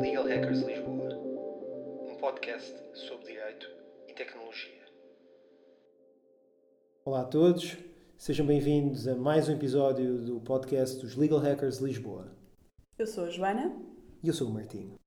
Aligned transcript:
Legal 0.00 0.26
Hackers 0.26 0.62
Lisboa, 0.62 1.14
um 2.08 2.16
podcast 2.18 2.74
sobre 2.94 3.34
direito 3.34 3.70
e 4.08 4.14
tecnologia. 4.14 4.72
Olá 7.04 7.20
a 7.20 7.24
todos, 7.26 7.76
sejam 8.16 8.46
bem-vindos 8.46 9.06
a 9.06 9.14
mais 9.14 9.46
um 9.46 9.52
episódio 9.52 10.24
do 10.24 10.40
podcast 10.40 10.98
dos 11.02 11.14
Legal 11.16 11.38
Hackers 11.38 11.80
Lisboa. 11.80 12.34
Eu 12.98 13.06
sou 13.06 13.24
a 13.24 13.28
Joana. 13.28 13.78
E 14.22 14.28
eu 14.28 14.32
sou 14.32 14.48
o 14.48 14.54
Martinho. 14.54 14.98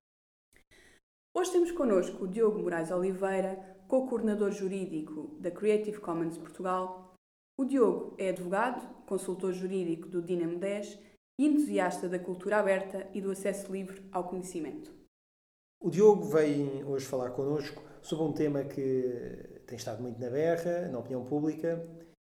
Hoje 1.33 1.53
temos 1.53 1.71
connosco 1.71 2.25
o 2.25 2.27
Diogo 2.27 2.59
Moraes 2.59 2.91
Oliveira, 2.91 3.57
co-coordenador 3.87 4.51
jurídico 4.51 5.37
da 5.39 5.49
Creative 5.49 5.97
Commons 5.97 6.37
Portugal. 6.37 7.15
O 7.57 7.63
Diogo 7.63 8.13
é 8.17 8.29
advogado, 8.29 9.05
consultor 9.05 9.53
jurídico 9.53 10.09
do 10.09 10.21
Dinamo 10.21 10.59
10 10.59 10.99
e 11.39 11.45
entusiasta 11.45 12.09
da 12.09 12.19
cultura 12.19 12.57
aberta 12.57 13.07
e 13.13 13.21
do 13.21 13.31
acesso 13.31 13.71
livre 13.71 14.05
ao 14.11 14.27
conhecimento. 14.27 14.93
O 15.79 15.89
Diogo 15.89 16.25
veio 16.25 16.85
hoje 16.89 17.05
falar 17.05 17.31
connosco 17.31 17.81
sobre 18.01 18.25
um 18.25 18.33
tema 18.33 18.65
que 18.65 19.61
tem 19.65 19.77
estado 19.77 20.01
muito 20.01 20.19
na 20.19 20.29
berra, 20.29 20.89
na 20.89 20.99
opinião 20.99 21.23
pública, 21.23 21.81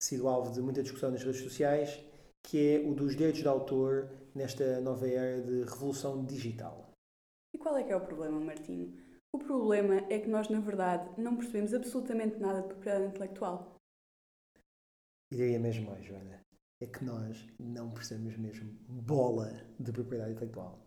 sido 0.02 0.27
alvo 0.27 0.52
de 0.52 0.59
muita 0.59 0.82
discussão 0.82 1.12
nas 1.12 1.23
redes 1.23 1.41
sociais, 1.41 2.04
que 2.41 2.76
é 2.76 2.79
o 2.79 2.95
dos 2.95 3.16
direitos 3.16 3.41
de 3.41 3.48
autor 3.48 4.09
nesta 4.34 4.82
nova 4.82 5.07
era 5.07 5.40
de 5.40 5.62
revolução 5.66 6.26
digital. 6.26 6.87
Qual 7.67 7.77
é 7.77 7.84
que 7.84 7.91
é 7.91 7.98
o 7.98 7.99
problema, 7.99 8.39
Martinho? 8.39 8.98
O 9.35 9.38
problema 9.38 9.95
é 10.09 10.21
que 10.21 10.30
nós, 10.30 10.48
na 10.48 10.62
verdade, 10.62 11.21
não 11.21 11.35
percebemos 11.35 11.73
absolutamente 11.73 12.40
nada 12.40 12.62
de 12.62 12.70
propriedade 12.70 13.07
intelectual. 13.07 13.76
Diria 15.34 15.60
mesmo 15.60 15.91
mais, 15.91 16.05
Joana, 16.05 16.40
é 16.82 16.88
que 16.88 17.04
nós 17.04 17.45
não 17.60 17.91
percebemos 17.91 18.38
mesmo 18.38 18.71
bola 18.88 19.51
de 19.77 19.91
propriedade 19.91 20.32
intelectual. 20.32 20.79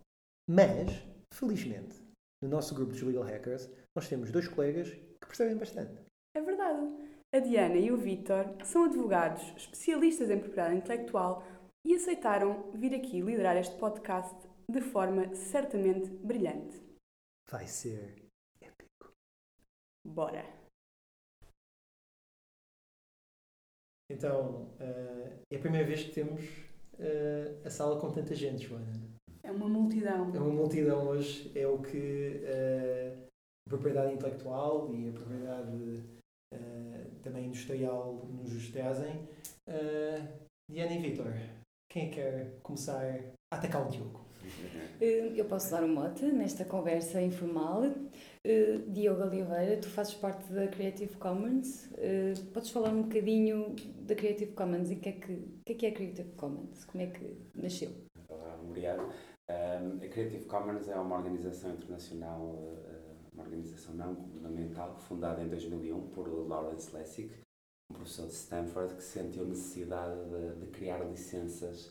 Mas, 0.48 1.06
felizmente, 1.34 2.02
no 2.42 2.48
nosso 2.48 2.74
grupo 2.74 2.92
dos 2.92 3.02
Legal 3.02 3.24
Hackers, 3.24 3.68
nós 3.94 4.08
temos 4.08 4.30
dois 4.30 4.48
colegas 4.48 4.88
que 4.88 5.26
percebem 5.26 5.58
bastante. 5.58 6.00
É 6.34 6.40
verdade. 6.40 6.96
A 7.34 7.40
Diana 7.40 7.76
e 7.76 7.92
o 7.92 7.98
Vítor 7.98 8.56
são 8.64 8.84
advogados 8.84 9.42
especialistas 9.54 10.30
em 10.30 10.40
propriedade 10.40 10.76
intelectual 10.76 11.44
e 11.86 11.94
aceitaram 11.94 12.70
vir 12.72 12.94
aqui 12.94 13.20
liderar 13.20 13.58
este 13.58 13.76
podcast 13.76 14.49
de 14.70 14.80
forma 14.80 15.34
certamente 15.34 16.08
brilhante. 16.08 16.80
Vai 17.50 17.66
ser 17.66 18.14
épico. 18.60 19.12
Bora! 20.06 20.44
Então, 24.10 24.64
uh, 24.80 25.40
é 25.52 25.56
a 25.56 25.60
primeira 25.60 25.86
vez 25.86 26.04
que 26.04 26.12
temos 26.12 26.42
uh, 26.94 27.64
a 27.64 27.70
sala 27.70 28.00
com 28.00 28.10
tanta 28.10 28.34
gente, 28.34 28.66
Joana. 28.66 28.92
É 29.42 29.50
uma 29.52 29.68
multidão. 29.68 30.34
É 30.34 30.38
uma 30.38 30.52
multidão 30.52 31.08
hoje, 31.08 31.56
é 31.56 31.66
o 31.66 31.80
que 31.80 32.42
uh, 32.44 33.28
a 33.66 33.68
propriedade 33.68 34.14
intelectual 34.14 34.92
e 34.92 35.08
a 35.08 35.12
propriedade 35.12 36.20
também 37.22 37.46
industrial 37.46 38.26
nos 38.26 38.70
trazem. 38.70 39.28
Diana 40.68 40.94
e 40.94 40.98
Vitor, 40.98 41.32
quem 41.88 42.10
quer 42.10 42.58
começar 42.62 43.04
a 43.52 43.56
atacar 43.56 43.86
o 43.86 43.88
Diogo? 43.88 44.29
Eu 45.00 45.46
posso 45.46 45.70
dar 45.70 45.82
um 45.82 45.94
mote 45.94 46.24
nesta 46.26 46.64
conversa 46.64 47.22
informal. 47.22 47.84
Uh, 48.46 48.90
Diogo 48.90 49.22
Oliveira, 49.22 49.78
tu 49.78 49.88
fazes 49.88 50.14
parte 50.14 50.52
da 50.52 50.68
Creative 50.68 51.14
Commons. 51.16 51.86
Uh, 51.92 52.44
podes 52.52 52.70
falar 52.70 52.90
um 52.90 53.02
bocadinho 53.02 53.74
da 54.02 54.14
Creative 54.14 54.52
Commons 54.52 54.90
e 54.90 54.94
o 54.94 55.00
que, 55.00 55.08
é 55.08 55.12
que, 55.12 55.36
que, 55.64 55.72
é 55.72 55.74
que 55.74 55.86
é 55.86 55.88
a 55.88 55.92
Creative 55.92 56.32
Commons? 56.32 56.84
Como 56.84 57.02
é 57.02 57.06
que 57.06 57.36
nasceu? 57.54 57.90
Obrigado. 58.62 59.10
A 59.48 60.08
Creative 60.08 60.44
Commons 60.44 60.88
é 60.88 60.96
uma 60.96 61.16
organização 61.16 61.72
internacional, 61.72 62.62
uma 63.32 63.42
organização 63.42 63.94
não 63.94 64.14
governamental, 64.14 64.98
fundada 65.00 65.42
em 65.42 65.48
2001 65.48 66.08
por 66.08 66.28
Lawrence 66.46 66.94
Lessig, 66.94 67.32
um 67.90 67.94
professor 67.94 68.26
de 68.26 68.34
Stanford 68.34 68.94
que 68.94 69.02
sentiu 69.02 69.44
necessidade 69.44 70.14
de, 70.28 70.60
de 70.60 70.66
criar 70.70 70.98
licenças 70.98 71.90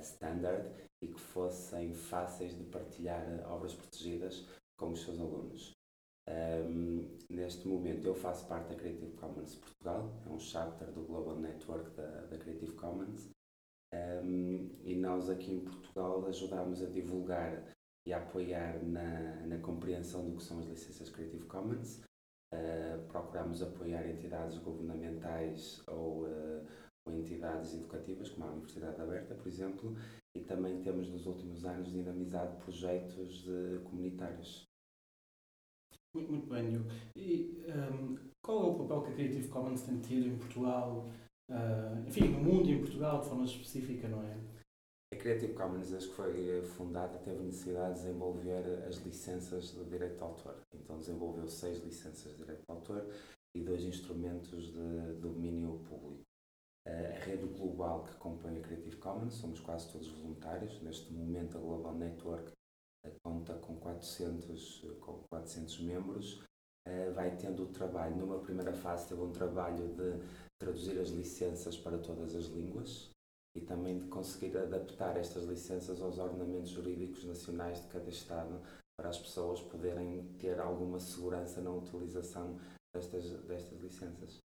standard 0.00 0.66
e 1.02 1.08
que 1.08 1.20
fossem 1.20 1.92
fáceis 1.92 2.56
de 2.56 2.64
partilhar 2.64 3.24
obras 3.50 3.74
protegidas 3.74 4.46
com 4.78 4.92
os 4.92 5.02
seus 5.02 5.18
alunos. 5.18 5.74
Um, 6.28 7.18
neste 7.30 7.68
momento 7.68 8.04
eu 8.06 8.14
faço 8.14 8.48
parte 8.48 8.68
da 8.70 8.74
Creative 8.74 9.12
Commons 9.12 9.54
Portugal, 9.54 10.12
é 10.26 10.28
um 10.28 10.40
chapter 10.40 10.90
do 10.90 11.04
Global 11.04 11.36
Network 11.36 11.90
da, 11.90 12.22
da 12.22 12.36
Creative 12.36 12.72
Commons 12.72 13.30
um, 13.94 14.70
e 14.82 14.96
nós 14.96 15.30
aqui 15.30 15.52
em 15.52 15.60
Portugal 15.60 16.26
ajudamos 16.26 16.82
a 16.82 16.86
divulgar 16.86 17.62
e 18.04 18.12
a 18.12 18.18
apoiar 18.18 18.82
na, 18.84 19.46
na 19.46 19.58
compreensão 19.58 20.28
do 20.28 20.36
que 20.36 20.42
são 20.42 20.58
as 20.60 20.66
licenças 20.66 21.10
Creative 21.10 21.44
Commons. 21.46 22.02
Uh, 22.52 23.04
procuramos 23.08 23.62
apoiar 23.62 24.08
entidades 24.08 24.58
governamentais 24.58 25.82
ou, 25.88 26.24
uh, 26.24 26.66
entidades 27.14 27.74
educativas, 27.74 28.30
como 28.30 28.46
a 28.46 28.52
Universidade 28.52 29.00
Aberta, 29.00 29.34
por 29.34 29.46
exemplo, 29.46 29.96
e 30.34 30.40
também 30.40 30.80
temos 30.82 31.08
nos 31.08 31.26
últimos 31.26 31.64
anos 31.64 31.90
dinamizado 31.90 32.56
projetos 32.56 33.44
comunitários. 33.84 34.66
Muito, 36.14 36.32
muito 36.32 36.46
bem. 36.48 36.86
E 37.14 37.62
um, 37.68 38.16
qual 38.42 38.66
é 38.66 38.70
o 38.70 38.78
papel 38.78 39.02
que 39.02 39.10
a 39.10 39.14
Creative 39.14 39.48
Commons 39.48 39.82
tem 39.82 40.00
tido 40.00 40.26
em 40.26 40.38
Portugal, 40.38 41.06
uh, 41.50 42.08
enfim, 42.08 42.28
no 42.28 42.38
mundo 42.38 42.68
e 42.68 42.72
em 42.72 42.80
Portugal 42.80 43.20
de 43.20 43.28
forma 43.28 43.44
específica, 43.44 44.08
não 44.08 44.22
é? 44.22 44.36
A 45.12 45.16
Creative 45.16 45.52
Commons, 45.54 45.90
desde 45.90 46.08
que 46.08 46.14
foi 46.14 46.62
fundada, 46.62 47.18
teve 47.18 47.42
necessidade 47.44 47.94
de 47.94 48.00
desenvolver 48.02 48.84
as 48.88 48.96
licenças 49.04 49.72
de 49.72 49.84
direito 49.84 50.16
de 50.16 50.22
autor. 50.22 50.56
Então 50.74 50.98
desenvolveu 50.98 51.46
seis 51.46 51.84
licenças 51.84 52.32
de 52.32 52.38
direito 52.38 52.62
de 52.66 52.72
autor 52.72 53.06
e 53.54 53.60
dois 53.60 53.84
instrumentos 53.84 54.72
de 54.72 55.12
domínio 55.20 55.78
público 55.88 56.25
a 56.86 57.24
rede 57.24 57.46
global 57.46 58.04
que 58.04 58.14
compõe 58.14 58.58
a 58.58 58.60
Creative 58.60 58.96
Commons, 58.96 59.34
somos 59.34 59.60
quase 59.60 59.90
todos 59.90 60.08
voluntários. 60.08 60.80
Neste 60.82 61.12
momento, 61.12 61.58
a 61.58 61.60
Global 61.60 61.94
Network 61.94 62.52
eh, 63.04 63.12
conta 63.24 63.54
com 63.54 63.76
400, 63.76 64.86
com 65.00 65.24
400 65.28 65.80
membros. 65.80 66.42
Eh, 66.86 67.10
vai 67.10 67.36
tendo 67.36 67.64
o 67.64 67.66
trabalho, 67.66 68.16
numa 68.16 68.38
primeira 68.38 68.72
fase, 68.72 69.08
teve 69.08 69.20
um 69.20 69.32
trabalho 69.32 69.88
de 69.94 70.22
traduzir 70.60 70.98
as 71.00 71.08
licenças 71.08 71.76
para 71.76 71.98
todas 71.98 72.34
as 72.34 72.46
línguas 72.46 73.10
e 73.56 73.60
também 73.60 73.98
de 73.98 74.06
conseguir 74.06 74.56
adaptar 74.56 75.16
estas 75.16 75.44
licenças 75.44 76.00
aos 76.00 76.18
ordenamentos 76.18 76.70
jurídicos 76.70 77.24
nacionais 77.24 77.80
de 77.80 77.88
cada 77.88 78.08
Estado 78.08 78.60
para 78.96 79.08
as 79.08 79.18
pessoas 79.18 79.60
poderem 79.60 80.22
ter 80.38 80.60
alguma 80.60 81.00
segurança 81.00 81.60
na 81.60 81.70
utilização 81.70 82.58
destas, 82.94 83.24
destas 83.44 83.80
licenças. 83.80 84.45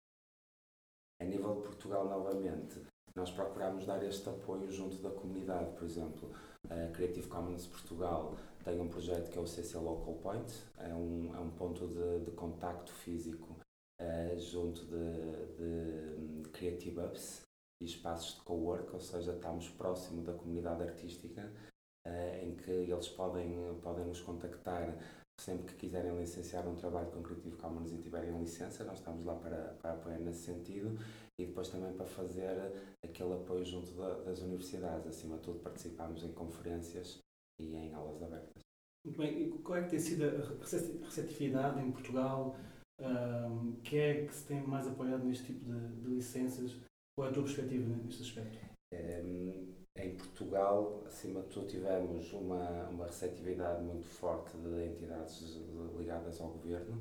A 1.20 1.24
nível 1.24 1.54
de 1.54 1.62
Portugal, 1.62 2.08
novamente, 2.08 2.80
nós 3.14 3.30
procuramos 3.30 3.86
dar 3.86 4.02
este 4.02 4.28
apoio 4.28 4.70
junto 4.70 4.98
da 4.98 5.10
comunidade. 5.10 5.74
Por 5.74 5.84
exemplo, 5.84 6.30
a 6.68 6.92
Creative 6.92 7.26
Commons 7.28 7.66
Portugal 7.66 8.36
tem 8.62 8.80
um 8.80 8.88
projeto 8.88 9.30
que 9.30 9.38
é 9.38 9.40
o 9.40 9.46
CC 9.46 9.78
Local 9.78 10.14
Point, 10.16 10.52
é 10.76 10.92
um, 10.92 11.34
é 11.34 11.40
um 11.40 11.50
ponto 11.50 11.88
de, 11.88 12.24
de 12.24 12.30
contacto 12.32 12.92
físico 12.92 13.56
uh, 14.00 14.38
junto 14.38 14.84
de, 14.84 16.42
de 16.42 16.48
Creative 16.50 17.00
Hubs 17.00 17.42
e 17.80 17.86
espaços 17.86 18.34
de 18.34 18.42
co-work, 18.42 18.92
ou 18.92 19.00
seja, 19.00 19.32
estamos 19.32 19.68
próximo 19.70 20.22
da 20.22 20.34
comunidade 20.34 20.82
artística, 20.82 21.50
uh, 22.06 22.44
em 22.44 22.54
que 22.56 22.70
eles 22.70 23.08
podem, 23.08 23.78
podem 23.82 24.04
nos 24.04 24.20
contactar 24.20 24.98
sempre 25.40 25.66
que 25.66 25.74
quiserem 25.74 26.16
licenciar 26.18 26.66
um 26.66 26.74
trabalho 26.74 27.10
com 27.10 27.22
Creative 27.22 27.56
Commons 27.56 27.92
e 27.92 27.98
tiverem 27.98 28.38
licença, 28.38 28.84
nós 28.84 28.98
estamos 28.98 29.24
lá 29.24 29.34
para, 29.34 29.74
para 29.80 29.92
apoiar 29.92 30.18
nesse 30.18 30.44
sentido 30.44 30.98
e 31.38 31.46
depois 31.46 31.68
também 31.68 31.92
para 31.92 32.06
fazer 32.06 32.72
aquele 33.04 33.34
apoio 33.34 33.64
junto 33.64 33.92
da, 33.92 34.22
das 34.22 34.40
universidades. 34.40 35.06
Acima 35.06 35.36
de 35.36 35.42
tudo, 35.42 35.60
participamos 35.60 36.24
em 36.24 36.32
conferências 36.32 37.18
e 37.60 37.74
em 37.74 37.92
aulas 37.94 38.22
abertas. 38.22 38.62
Muito 39.04 39.18
bem. 39.18 39.42
E 39.42 39.50
qual 39.58 39.78
é 39.78 39.82
que 39.84 39.90
tem 39.90 39.98
sido 40.00 40.24
a 40.24 41.04
receptividade 41.04 41.80
em 41.80 41.92
Portugal? 41.92 42.56
Um, 42.98 43.76
que 43.82 43.98
é 43.98 44.26
que 44.26 44.34
se 44.34 44.46
tem 44.46 44.66
mais 44.66 44.88
apoiado 44.88 45.24
neste 45.24 45.44
tipo 45.44 45.64
de, 45.64 46.00
de 46.00 46.08
licenças? 46.08 46.74
Qual 47.14 47.28
é 47.28 47.30
a 47.30 47.34
tua 47.34 47.44
perspectiva 47.44 47.94
neste 48.04 48.22
aspecto? 48.22 48.58
Um, 48.92 49.75
em 49.96 50.14
Portugal, 50.14 51.02
acima 51.06 51.40
de 51.42 51.48
tudo, 51.48 51.66
tivemos 51.66 52.32
uma, 52.32 52.88
uma 52.88 53.06
receptividade 53.06 53.82
muito 53.82 54.06
forte 54.06 54.56
de 54.56 54.84
entidades 54.84 55.56
ligadas 55.96 56.40
ao 56.40 56.48
governo, 56.48 57.00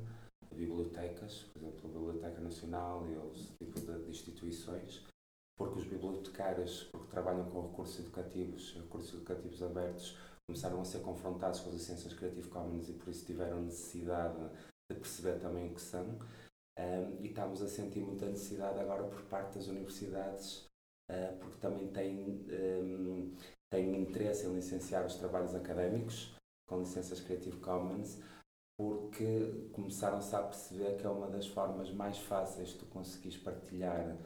bibliotecas, 0.54 1.44
por 1.52 1.58
exemplo, 1.60 1.80
a 1.84 1.92
Biblioteca 1.92 2.40
Nacional 2.40 3.06
e 3.08 3.16
outros 3.16 3.50
tipos 3.58 3.82
de, 3.82 4.04
de 4.04 4.10
instituições, 4.10 5.04
porque 5.56 5.78
os 5.78 5.86
bibliotecários, 5.86 6.84
porque 6.84 7.10
trabalham 7.10 7.44
com 7.50 7.68
recursos 7.68 7.98
educativos, 7.98 8.74
recursos 8.74 9.14
educativos 9.14 9.62
abertos, 9.62 10.16
começaram 10.48 10.80
a 10.80 10.84
ser 10.84 11.00
confrontados 11.00 11.60
com 11.60 11.68
as 11.68 11.74
licenças 11.74 12.14
Creative 12.14 12.48
Commons 12.48 12.88
e 12.88 12.92
por 12.92 13.08
isso 13.10 13.26
tiveram 13.26 13.62
necessidade 13.62 14.38
de 14.90 14.96
perceber 14.96 15.38
também 15.40 15.70
o 15.70 15.74
que 15.74 15.80
são. 15.80 16.18
Um, 16.78 17.20
e 17.20 17.28
estamos 17.28 17.62
a 17.62 17.68
sentir 17.68 18.00
muita 18.00 18.26
necessidade 18.26 18.78
agora 18.78 19.02
por 19.04 19.22
parte 19.22 19.58
das 19.58 19.66
universidades, 19.66 20.66
uh, 21.10 21.36
porque 21.38 21.58
também 21.58 21.88
têm, 21.88 22.46
um, 22.82 23.34
têm 23.70 24.00
interesse 24.00 24.46
em 24.46 24.54
licenciar 24.54 25.04
os 25.04 25.16
trabalhos 25.16 25.54
académicos 25.54 26.34
com 26.68 26.80
licenças 26.80 27.20
Creative 27.20 27.58
Commons, 27.58 28.20
porque 28.78 29.70
começaram-se 29.72 30.34
a 30.34 30.42
perceber 30.42 30.96
que 30.96 31.06
é 31.06 31.10
uma 31.10 31.28
das 31.28 31.46
formas 31.46 31.90
mais 31.90 32.18
fáceis 32.18 32.70
de 32.70 32.78
tu 32.78 32.86
conseguires 32.86 33.38
partilhar 33.38 34.16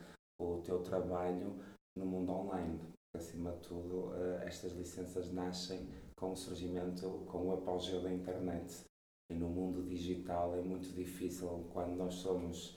o 0.40 0.60
teu 0.62 0.82
trabalho 0.82 1.62
no 1.96 2.06
mundo 2.06 2.32
online. 2.32 2.80
Acima 3.14 3.52
de 3.52 3.68
tudo, 3.68 4.08
uh, 4.08 4.38
estas 4.42 4.72
licenças 4.72 5.30
nascem 5.32 5.88
com 6.16 6.32
o 6.32 6.36
surgimento, 6.36 7.24
com 7.26 7.48
o 7.48 7.52
apogeu 7.54 8.02
da 8.02 8.12
internet. 8.12 8.84
E 9.30 9.34
no 9.34 9.48
mundo 9.48 9.82
digital 9.82 10.54
é 10.56 10.60
muito 10.60 10.92
difícil, 10.92 11.68
quando 11.72 11.96
nós 11.96 12.14
somos 12.14 12.76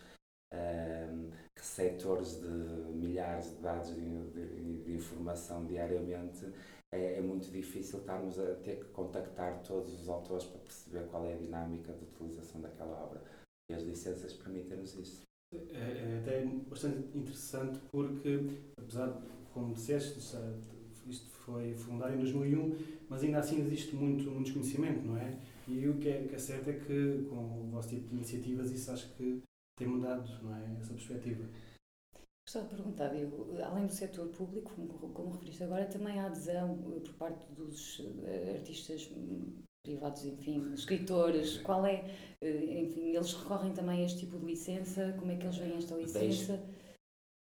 um, 0.54 1.30
receptores 1.56 2.42
de 2.42 2.48
milhares 2.94 3.52
de 3.52 3.62
dados 3.62 3.96
de, 3.96 4.30
de, 4.32 4.84
de 4.84 4.94
informação 4.94 5.66
diariamente, 5.66 6.46
é, 6.92 7.18
é, 7.18 7.22
muito 7.22 7.50
difícil 7.52 8.00
estarmos 8.00 8.38
a 8.38 8.54
ter 8.56 8.78
que 8.78 8.86
contactar 8.92 9.62
todos 9.64 10.00
os 10.00 10.08
autores 10.08 10.46
para 10.46 10.60
perceber 10.60 11.08
qual 11.10 11.26
é 11.26 11.34
a 11.34 11.38
dinâmica 11.38 11.92
de 11.94 12.04
utilização 12.04 12.62
daquela 12.62 13.04
obra. 13.04 13.22
E 13.70 13.74
as 13.74 13.82
licenças 13.84 14.34
permitem-nos 14.34 14.96
isso. 14.96 15.22
É, 15.54 15.58
é 15.76 16.20
até 16.22 16.46
bastante 16.70 17.18
interessante 17.18 17.80
porque, 17.92 18.40
apesar 18.78 19.08
de, 19.08 19.28
como 19.54 19.74
disseste, 19.74 20.20
isto 21.08 21.30
foi 21.32 21.74
fundado 21.76 22.14
em 22.14 22.20
2001, 22.20 22.78
mas 23.10 23.24
ainda 23.24 23.40
assim 23.40 23.60
existe 23.60 23.96
muito, 23.96 24.30
muito 24.30 24.46
desconhecimento, 24.46 25.06
não 25.06 25.18
é? 25.18 25.38
E 25.68 25.88
o 25.88 25.98
que 25.98 26.10
é, 26.10 26.24
que 26.28 26.36
é 26.36 26.40
certo 26.40 26.70
é 26.70 26.74
que 26.74 27.26
com 27.30 27.36
o 27.36 27.70
vosso 27.72 27.90
tipo 27.90 28.08
de 28.10 28.16
iniciativas 28.16 28.72
isso 28.72 28.92
acho 28.92 29.14
que 29.16 29.42
tem 29.76 29.88
mudado, 29.88 30.28
não 30.44 30.56
é? 30.56 30.80
Essa 30.80 30.94
perspectiva. 30.94 31.50
Gostava 32.46 32.68
de 32.68 32.76
perguntar, 32.76 33.08
Diego, 33.10 33.48
além 33.62 33.86
do 33.86 33.94
setor 33.94 34.28
público, 34.30 34.74
como, 34.76 35.14
como 35.14 35.32
referiste 35.32 35.64
agora, 35.64 35.86
também 35.86 36.20
há 36.20 36.26
adesão 36.26 36.94
eh, 36.96 37.00
por 37.00 37.14
parte 37.14 37.46
dos 37.54 38.02
eh, 38.26 38.58
artistas 38.58 39.10
privados, 39.82 40.26
enfim, 40.26 40.74
escritores, 40.74 41.58
qual 41.60 41.86
é, 41.86 42.06
eh, 42.42 42.82
enfim, 42.82 43.16
eles 43.16 43.34
recorrem 43.34 43.74
também 43.74 44.02
a 44.02 44.06
este 44.06 44.20
tipo 44.22 44.40
de 44.40 44.46
licença, 44.46 45.14
como 45.20 45.32
é 45.32 45.38
que 45.38 45.46
eles 45.46 45.58
veem 45.58 45.78
esta 45.78 45.96
licença? 45.96 46.58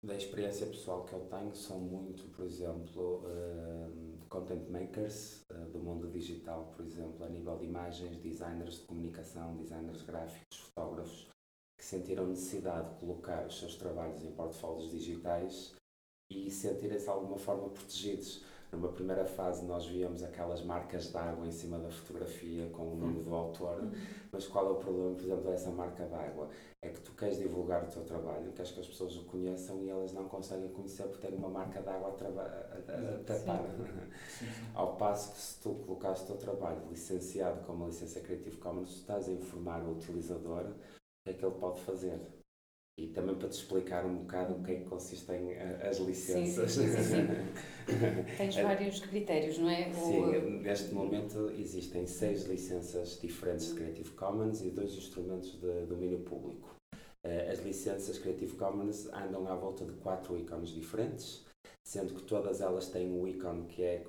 Da, 0.03 0.13
da 0.13 0.15
experiência 0.15 0.67
pessoal 0.67 1.03
que 1.05 1.13
eu 1.13 1.21
tenho, 1.21 1.55
são 1.55 1.79
muito, 1.79 2.23
por 2.29 2.45
exemplo, 2.45 3.23
uh, 3.25 4.27
content 4.29 4.69
makers 4.69 5.43
uh, 5.51 5.69
do 5.71 5.79
mundo 5.79 6.11
digital, 6.11 6.71
por 6.75 6.85
exemplo, 6.85 7.25
a 7.25 7.29
nível 7.29 7.57
de 7.57 7.65
imagens, 7.65 8.17
designers 8.17 8.79
de 8.79 8.85
comunicação, 8.85 9.55
designers 9.57 10.03
gráficos, 10.03 10.59
fotógrafos, 10.59 11.34
que 11.85 11.89
sentiram 11.89 12.25
necessidade 12.25 12.89
de 12.89 12.95
colocar 12.95 13.45
os 13.45 13.59
seus 13.59 13.75
trabalhos 13.75 14.23
em 14.23 14.31
portfólios 14.31 14.89
digitais 14.89 15.75
e 16.31 16.49
sentirem-se 16.49 17.05
de 17.05 17.11
alguma 17.11 17.37
forma 17.37 17.69
protegidos. 17.69 18.43
Numa 18.71 18.87
primeira 18.87 19.23
fase 19.23 19.63
nós 19.63 19.85
víamos 19.85 20.23
aquelas 20.23 20.63
marcas 20.63 21.11
d'água 21.11 21.45
em 21.45 21.51
cima 21.51 21.77
da 21.77 21.91
fotografia 21.91 22.67
com 22.71 22.93
o 22.93 22.95
nome 22.95 23.21
do 23.21 23.33
autor, 23.33 23.87
mas 24.31 24.47
qual 24.47 24.65
é 24.65 24.71
o 24.71 24.75
problema, 24.75 25.13
por 25.13 25.23
exemplo, 25.23 25.43
dessa 25.43 25.69
marca 25.69 26.05
d'água? 26.07 26.49
É 26.81 26.89
que 26.89 26.99
tu 27.01 27.11
queres 27.11 27.37
divulgar 27.37 27.83
o 27.83 27.87
teu 27.87 28.03
trabalho, 28.03 28.51
queres 28.53 28.71
que 28.71 28.79
as 28.79 28.87
pessoas 28.87 29.15
o 29.15 29.23
conheçam 29.25 29.83
e 29.83 29.89
elas 29.89 30.11
não 30.11 30.27
conseguem 30.27 30.69
conhecer 30.69 31.03
porque 31.03 31.27
tem 31.27 31.37
uma 31.37 31.49
marca 31.49 31.81
d'água 31.83 32.09
a, 32.09 33.23
tapar. 33.23 33.63
Ao 34.73 34.95
passo 34.95 35.33
que 35.33 35.39
se 35.39 35.59
tu 35.61 35.75
colocares 35.85 36.23
o 36.23 36.25
teu 36.25 36.37
trabalho 36.37 36.81
licenciado 36.89 37.63
com 37.63 37.73
uma 37.73 37.85
licença 37.85 38.19
Creative 38.19 38.57
Commons, 38.57 38.89
tu 38.89 38.95
estás 38.95 39.29
a 39.29 39.31
informar 39.31 39.83
o 39.83 39.91
utilizador 39.91 40.73
que 41.25 41.31
é 41.31 41.33
que 41.33 41.43
ele 41.43 41.55
pode 41.55 41.81
fazer. 41.81 42.19
E 42.97 43.07
também 43.07 43.35
para 43.35 43.49
te 43.49 43.53
explicar 43.53 44.05
um 44.05 44.19
bocado 44.19 44.53
o 44.53 44.63
que 44.63 44.71
é 44.71 44.75
que 44.75 44.85
consistem 44.85 45.51
eh, 45.51 45.87
as 45.89 45.97
licenças. 45.97 46.71
Sim, 46.71 46.87
sim, 46.87 47.03
sim, 47.03 47.27
Tens 48.37 48.55
vários 48.55 49.01
critérios, 49.01 49.57
não 49.57 49.69
é? 49.69 49.91
Sim, 49.91 50.61
neste 50.61 50.93
momento 50.93 51.51
existem 51.57 52.07
seis 52.07 52.45
licenças 52.45 53.19
diferentes 53.19 53.67
de 53.67 53.73
Creative 53.73 54.11
Commons 54.11 54.61
e 54.61 54.69
dois 54.69 54.93
instrumentos 54.93 55.59
de 55.59 55.85
domínio 55.87 56.19
público. 56.19 56.73
Eh, 57.25 57.49
as 57.51 57.59
licenças 57.65 58.17
Creative 58.17 58.55
Commons 58.55 59.07
andam 59.07 59.45
à 59.47 59.55
volta 59.55 59.83
de 59.83 59.91
quatro 59.93 60.37
ícones 60.37 60.69
diferentes, 60.69 61.44
sendo 61.83 62.13
que 62.13 62.23
todas 62.23 62.61
elas 62.61 62.89
têm 62.89 63.11
um 63.11 63.27
ícone 63.27 63.65
que 63.67 63.83
é 63.83 64.03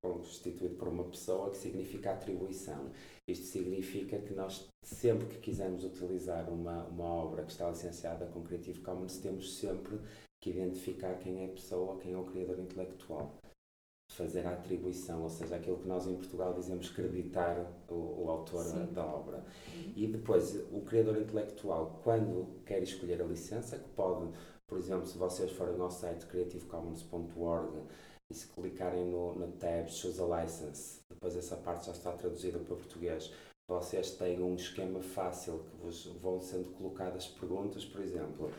constituído 0.00 0.76
por 0.76 0.88
uma 0.88 1.04
pessoa 1.04 1.50
que 1.50 1.56
significa 1.56 2.12
atribuição. 2.12 2.90
Isto 3.28 3.46
significa 3.46 4.18
que 4.18 4.32
nós, 4.32 4.66
sempre 4.82 5.26
que 5.26 5.38
quisermos 5.38 5.84
utilizar 5.84 6.48
uma, 6.50 6.84
uma 6.86 7.04
obra 7.04 7.44
que 7.44 7.52
está 7.52 7.68
licenciada 7.68 8.26
com 8.26 8.42
Creative 8.42 8.80
Commons, 8.80 9.18
temos 9.18 9.56
sempre 9.56 9.98
que 10.40 10.50
identificar 10.50 11.18
quem 11.18 11.42
é 11.42 11.46
a 11.46 11.52
pessoa, 11.52 11.98
quem 11.98 12.12
é 12.12 12.16
o 12.18 12.24
criador 12.24 12.58
intelectual. 12.58 13.34
Fazer 14.10 14.46
a 14.46 14.54
atribuição, 14.54 15.22
ou 15.22 15.28
seja, 15.28 15.56
aquilo 15.56 15.76
que 15.76 15.86
nós 15.86 16.06
em 16.06 16.14
Portugal 16.14 16.54
dizemos 16.54 16.88
creditar 16.88 17.70
o, 17.90 18.24
o 18.24 18.30
autor 18.30 18.64
Sim. 18.64 18.86
da 18.86 19.04
obra. 19.04 19.44
E 19.94 20.06
depois, 20.06 20.54
o 20.72 20.80
criador 20.80 21.18
intelectual, 21.18 22.00
quando 22.02 22.62
quer 22.64 22.82
escolher 22.82 23.20
a 23.20 23.26
licença, 23.26 23.78
que 23.78 23.88
pode, 23.90 24.30
por 24.68 24.78
exemplo, 24.78 25.06
se 25.06 25.16
vocês 25.16 25.50
forem 25.50 25.80
ao 25.80 25.90
site 25.90 26.26
creativecommons.org 26.26 27.82
e 28.30 28.34
se 28.34 28.46
clicarem 28.48 29.06
no, 29.06 29.34
no 29.34 29.52
tab 29.52 29.88
Choose 29.88 30.20
a 30.20 30.42
License, 30.42 31.00
depois 31.08 31.34
essa 31.34 31.56
parte 31.56 31.86
já 31.86 31.92
está 31.92 32.12
traduzida 32.12 32.58
para 32.58 32.76
português, 32.76 33.32
vocês 33.66 34.12
têm 34.12 34.42
um 34.42 34.54
esquema 34.54 35.00
fácil 35.00 35.64
que 35.64 35.76
vos 35.76 36.04
vão 36.20 36.40
sendo 36.40 36.68
colocadas 36.70 37.26
perguntas, 37.26 37.84
por 37.84 38.02
exemplo, 38.02 38.50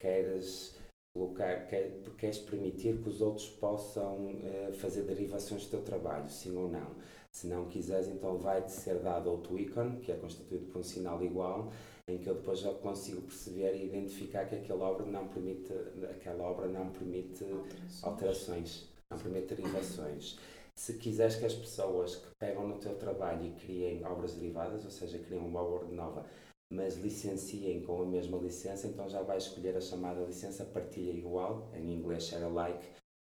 queres 0.00 0.76
colocar, 1.12 1.66
quer, 1.66 2.00
queres 2.18 2.38
permitir 2.38 3.02
que 3.02 3.08
os 3.08 3.20
outros 3.20 3.48
possam 3.48 4.34
uh, 4.34 4.72
fazer 4.74 5.02
derivações 5.02 5.64
do 5.64 5.70
teu 5.70 5.82
trabalho, 5.82 6.28
sim 6.28 6.56
ou 6.56 6.68
não. 6.68 6.94
Se 7.32 7.46
não 7.46 7.68
quiseres, 7.68 8.08
então 8.08 8.38
vai-te 8.38 8.72
ser 8.72 8.98
dado 9.00 9.30
outro 9.30 9.58
ícone, 9.58 10.00
que 10.00 10.12
é 10.12 10.16
constituído 10.16 10.66
por 10.66 10.80
um 10.80 10.82
sinal 10.82 11.22
igual, 11.22 11.72
em 12.08 12.18
que 12.18 12.28
eu 12.28 12.34
depois 12.34 12.60
já 12.60 12.72
consigo 12.72 13.22
perceber 13.22 13.74
e 13.74 13.86
identificar 13.86 14.46
que 14.46 14.54
aquela 14.54 14.88
obra 14.88 15.04
não 15.06 15.26
permite, 15.28 15.72
aquela 16.08 16.44
obra 16.44 16.68
não 16.68 16.90
permite 16.90 17.44
alterações. 17.44 18.04
alterações 18.04 18.88
não 19.10 19.18
permite 19.18 19.54
derivações. 19.54 20.38
Se 20.76 20.94
quiseres 20.94 21.36
que 21.36 21.46
as 21.46 21.54
pessoas 21.54 22.16
que 22.16 22.28
pegam 22.38 22.68
no 22.68 22.78
teu 22.78 22.94
trabalho 22.96 23.46
e 23.46 23.50
criem 23.52 24.04
obras 24.04 24.34
derivadas, 24.34 24.84
ou 24.84 24.90
seja, 24.90 25.18
criem 25.18 25.40
uma 25.40 25.62
obra 25.62 25.88
nova, 25.88 26.26
mas 26.70 26.96
licenciem 26.96 27.82
com 27.82 28.02
a 28.02 28.06
mesma 28.06 28.38
licença, 28.38 28.86
então 28.86 29.08
já 29.08 29.22
vais 29.22 29.44
escolher 29.44 29.76
a 29.76 29.80
chamada 29.80 30.20
licença 30.24 30.64
partilha 30.64 31.10
igual, 31.10 31.70
em 31.74 31.92
inglês 31.92 32.24
share 32.24 32.44
alike, 32.44 32.86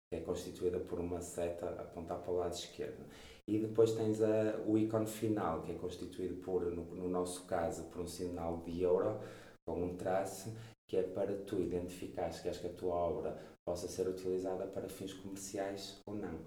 que 0.09 0.17
é 0.17 0.21
constituída 0.21 0.79
por 0.79 1.00
uma 1.00 1.21
seta 1.21 1.65
a 1.65 1.81
apontar 1.81 2.19
para 2.19 2.31
o 2.31 2.38
lado 2.38 2.53
esquerdo. 2.53 3.03
E 3.50 3.58
depois 3.58 3.94
tens 3.94 4.22
a, 4.22 4.62
o 4.68 4.77
ícone 4.77 5.08
final, 5.08 5.63
que 5.63 5.72
é 5.72 5.75
constituído 5.75 6.36
por, 6.36 6.62
no, 6.65 6.84
no 6.84 7.10
nosso 7.10 7.46
caso, 7.46 7.86
por 7.86 8.01
um 8.01 8.08
sinal 8.08 8.62
de 8.63 8.84
euro, 8.84 9.20
com 9.65 9.84
um 9.84 9.98
traço, 9.98 10.56
que 10.88 10.96
é 10.96 11.01
para 11.01 11.36
tu 11.36 11.60
identificares 11.60 12.38
que 12.38 12.44
queres 12.44 12.60
que 12.60 12.68
a 12.68 12.74
tua 12.74 12.94
obra 12.94 13.39
possa 13.65 13.88
ser 13.88 14.08
utilizada 14.08 14.68
para 14.68 14.88
fins 14.88 15.15
comerciais 15.15 16.00
ou 16.06 16.13
não. 16.13 16.39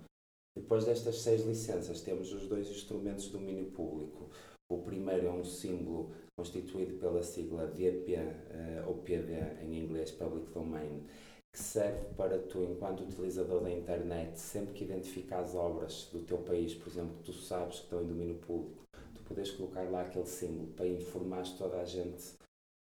Depois 0.54 0.84
destas 0.84 1.16
seis 1.16 1.44
licenças, 1.44 2.02
temos 2.02 2.32
os 2.32 2.46
dois 2.46 2.68
instrumentos 2.70 3.24
de 3.24 3.32
domínio 3.32 3.72
público. 3.72 4.30
O 4.70 4.78
primeiro 4.78 5.26
é 5.26 5.30
um 5.30 5.44
símbolo 5.44 6.14
constituído 6.36 6.94
pela 6.98 7.22
sigla 7.24 7.66
DP 7.66 8.14
uh, 8.14 8.88
ou 8.88 8.98
PD 8.98 9.32
em 9.60 9.76
inglês, 9.76 10.12
Public 10.12 10.52
Domain, 10.52 11.04
que 11.52 11.62
serve 11.62 12.14
para 12.16 12.38
tu, 12.38 12.62
enquanto 12.62 13.02
utilizador 13.02 13.62
da 13.62 13.70
internet, 13.70 14.38
sempre 14.38 14.72
que 14.72 14.84
identificas 14.84 15.54
obras 15.54 16.08
do 16.10 16.20
teu 16.20 16.38
país, 16.38 16.74
por 16.74 16.88
exemplo, 16.88 17.14
que 17.18 17.24
tu 17.24 17.32
sabes 17.34 17.76
que 17.76 17.84
estão 17.84 18.02
em 18.02 18.06
domínio 18.06 18.36
público, 18.36 18.82
tu 19.14 19.22
podes 19.22 19.50
colocar 19.50 19.82
lá 19.82 20.02
aquele 20.02 20.26
símbolo 20.26 20.68
para 20.68 20.86
informar 20.86 21.44
toda 21.58 21.76
a 21.76 21.84
gente 21.84 22.32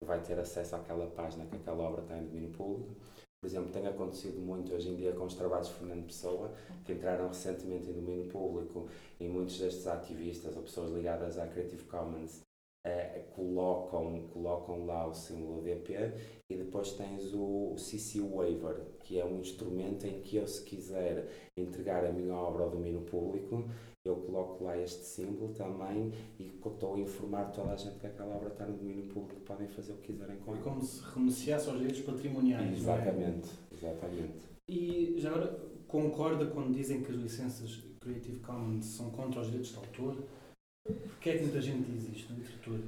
que 0.01 0.07
vai 0.07 0.21
ter 0.21 0.39
acesso 0.39 0.77
àquela 0.77 1.07
página 1.07 1.47
que 1.47 1.57
aquela 1.57 1.83
obra 1.83 2.03
está 2.03 2.19
em 2.19 2.25
domínio 2.25 2.51
público. 2.51 2.95
Por 3.41 3.47
exemplo, 3.47 3.73
tem 3.73 3.87
acontecido 3.87 4.39
muito 4.41 4.75
hoje 4.75 4.89
em 4.91 4.97
dia 4.97 5.13
com 5.13 5.25
os 5.25 5.35
trabalhos 5.35 5.69
de 5.69 5.75
Fernando 5.75 6.07
Pessoa, 6.07 6.53
que 6.85 6.93
entraram 6.93 7.29
recentemente 7.29 7.89
em 7.89 7.93
domínio 7.95 8.29
público, 8.29 8.89
e 9.19 9.29
muitos 9.29 9.59
destes 9.59 9.87
ativistas 9.87 10.57
ou 10.57 10.63
pessoas 10.63 10.91
ligadas 10.91 11.39
à 11.39 11.47
Creative 11.47 11.85
Commons 11.85 12.43
eh, 12.87 13.25
colocam, 13.35 14.29
colocam 14.33 14.87
lá 14.87 15.07
o 15.07 15.15
símbolo 15.15 15.63
DP 15.63 16.13
e 16.51 16.57
depois 16.57 16.93
tens 16.93 17.33
o, 17.35 17.73
o 17.73 17.79
CC 17.79 18.21
Waiver, 18.21 18.81
que 19.01 19.19
é 19.19 19.25
um 19.25 19.41
instrumento 19.41 20.07
em 20.07 20.21
que 20.21 20.37
eu, 20.37 20.47
se 20.47 20.65
quiser 20.65 21.29
entregar 21.57 22.05
a 22.05 22.13
minha 22.13 22.35
obra 22.35 22.65
ao 22.65 22.71
domínio 22.71 23.03
público, 23.03 23.69
eu 24.05 24.17
coloco 24.17 24.65
lá 24.65 24.79
este 24.79 25.05
símbolo 25.05 25.53
também 25.53 26.13
e 26.39 26.47
estou 26.47 26.95
a 26.95 26.99
informar 26.99 27.53
toda 27.53 27.73
a 27.73 27.77
gente 27.77 27.99
que 27.99 28.07
aquela 28.07 28.37
obra 28.37 28.49
está 28.49 28.65
no 28.65 28.77
domínio 28.77 29.07
público 29.07 29.41
podem 29.43 29.69
fazer 29.69 29.93
o 29.93 29.97
que 29.97 30.13
quiserem 30.13 30.37
com 30.39 30.53
ela. 30.53 30.61
É 30.61 30.63
como 30.63 30.81
se 30.81 31.03
renunciasse 31.03 31.69
aos 31.69 31.79
direitos 31.79 32.03
patrimoniais. 32.03 32.79
Exatamente, 32.79 33.51
é? 33.71 33.75
exatamente. 33.75 34.49
E 34.69 35.15
já 35.19 35.31
agora 35.31 35.59
concorda 35.87 36.47
quando 36.47 36.73
dizem 36.73 37.03
que 37.03 37.11
as 37.11 37.19
licenças 37.19 37.83
Creative 38.01 38.41
Commons 38.41 38.87
são 38.87 39.11
contra 39.11 39.41
os 39.41 39.47
direitos 39.47 39.73
de 39.73 39.77
autor? 39.77 40.17
Porquê 40.89 41.31
é 41.31 41.37
que 41.37 41.43
muita 41.45 41.61
gente 41.61 41.91
diz 41.91 42.17
isto 42.17 42.33
na 42.33 42.39
literatura? 42.39 42.83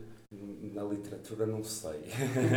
Na 0.73 0.83
literatura 0.85 1.47
não 1.47 1.63
sei. 1.63 2.05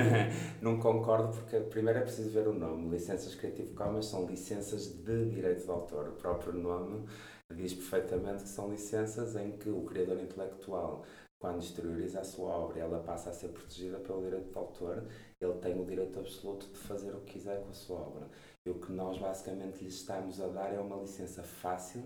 não 0.62 0.80
concordo 0.80 1.36
porque 1.36 1.60
primeiro 1.60 2.00
é 2.00 2.02
preciso 2.04 2.30
ver 2.30 2.48
o 2.48 2.54
nome. 2.54 2.90
Licenças 2.90 3.36
Creative 3.36 3.74
Commons 3.74 4.06
são 4.06 4.26
licenças 4.26 4.88
de 5.04 5.30
direito 5.30 5.66
de 5.66 5.70
autor. 5.72 6.10
O 6.10 6.14
próprio 6.14 6.54
nome 6.54 7.06
diz 7.52 7.74
perfeitamente 7.74 8.44
que 8.44 8.50
são 8.50 8.70
licenças 8.70 9.36
em 9.36 9.52
que 9.52 9.70
o 9.70 9.82
criador 9.84 10.20
intelectual, 10.22 11.04
quando 11.40 11.62
exterioriza 11.62 12.22
a 12.22 12.24
sua 12.24 12.50
obra, 12.50 12.80
ela 12.80 13.00
passa 13.00 13.32
a 13.32 13.34
ser 13.34 13.50
protegida 13.50 13.98
pelo 14.00 14.24
direito 14.24 14.52
de 14.52 14.58
autor, 14.58 15.04
ele 15.42 15.54
tem 15.56 15.80
o 15.80 15.86
direito 15.86 16.20
absoluto 16.20 16.68
de 16.68 16.78
fazer 16.78 17.14
o 17.14 17.20
que 17.22 17.34
quiser 17.34 17.62
com 17.62 17.70
a 17.70 17.74
sua 17.74 17.98
obra. 17.98 18.30
E 18.66 18.70
o 18.70 18.76
que 18.76 18.92
nós 18.94 19.18
basicamente 19.18 19.82
lhe 19.82 19.90
estamos 19.90 20.40
a 20.40 20.48
dar 20.48 20.74
é 20.74 20.80
uma 20.80 20.96
licença 20.96 21.44
fácil 21.44 22.04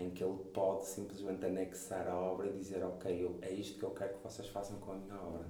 em 0.00 0.10
que 0.10 0.22
ele 0.22 0.38
pode 0.52 0.86
simplesmente 0.86 1.44
anexar 1.44 2.06
a 2.06 2.16
obra 2.16 2.48
e 2.48 2.52
dizer 2.52 2.84
ok, 2.84 3.24
eu, 3.24 3.38
é 3.42 3.52
isto 3.52 3.78
que 3.78 3.84
eu 3.84 3.90
quero 3.90 4.14
que 4.14 4.22
vocês 4.22 4.48
façam 4.48 4.78
com 4.78 4.92
a 4.92 4.94
minha 4.96 5.20
obra. 5.20 5.46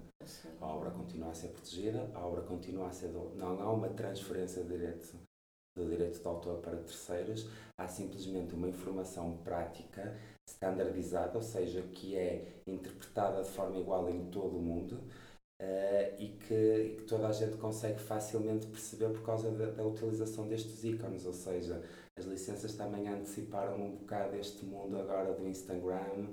A 0.61 0.67
obra 0.67 0.91
continua 0.91 1.31
a 1.31 1.35
ser 1.35 1.49
protegida, 1.49 2.11
a 2.15 2.27
obra 2.27 2.43
continua 2.43 2.89
a 2.89 2.93
ser... 2.93 3.09
Do, 3.09 3.35
não 3.37 3.61
há 3.61 3.71
uma 3.71 3.89
transferência 3.91 4.63
de 4.63 4.69
direito, 4.71 5.15
do 5.77 5.87
direito 5.87 6.21
de 6.21 6.27
autor 6.27 6.61
para 6.61 6.77
terceiros, 6.77 7.49
há 7.79 7.87
simplesmente 7.87 8.55
uma 8.55 8.69
informação 8.69 9.37
prática, 9.39 10.17
standardizada, 10.47 11.37
ou 11.37 11.43
seja, 11.43 11.83
que 11.83 12.17
é 12.17 12.63
interpretada 12.67 13.43
de 13.43 13.51
forma 13.51 13.79
igual 13.79 14.09
em 14.09 14.31
todo 14.31 14.57
o 14.57 14.63
mundo, 14.63 14.99
Uh, 15.61 16.15
e, 16.21 16.29
que, 16.29 16.55
e, 16.55 16.97
que, 16.99 17.03
toda 17.03 17.27
a 17.27 17.33
gente 17.33 17.57
consegue 17.57 17.99
facilmente 17.99 18.69
perceber 18.69 19.09
por 19.09 19.23
causa 19.23 19.51
da, 19.51 19.73
da, 19.73 19.85
utilização 19.85 20.47
destes 20.47 20.85
ícones, 20.85 21.27
ou 21.27 21.33
seja, 21.33 21.83
as 22.19 22.25
licenças 22.25 22.75
também 22.75 23.09
anteciparam 23.09 23.77
um 23.77 23.97
bocado 23.97 24.37
este 24.37 24.65
mundo 24.65 24.99
agora 24.99 25.33
do 25.33 25.47
Instagram, 25.47 26.29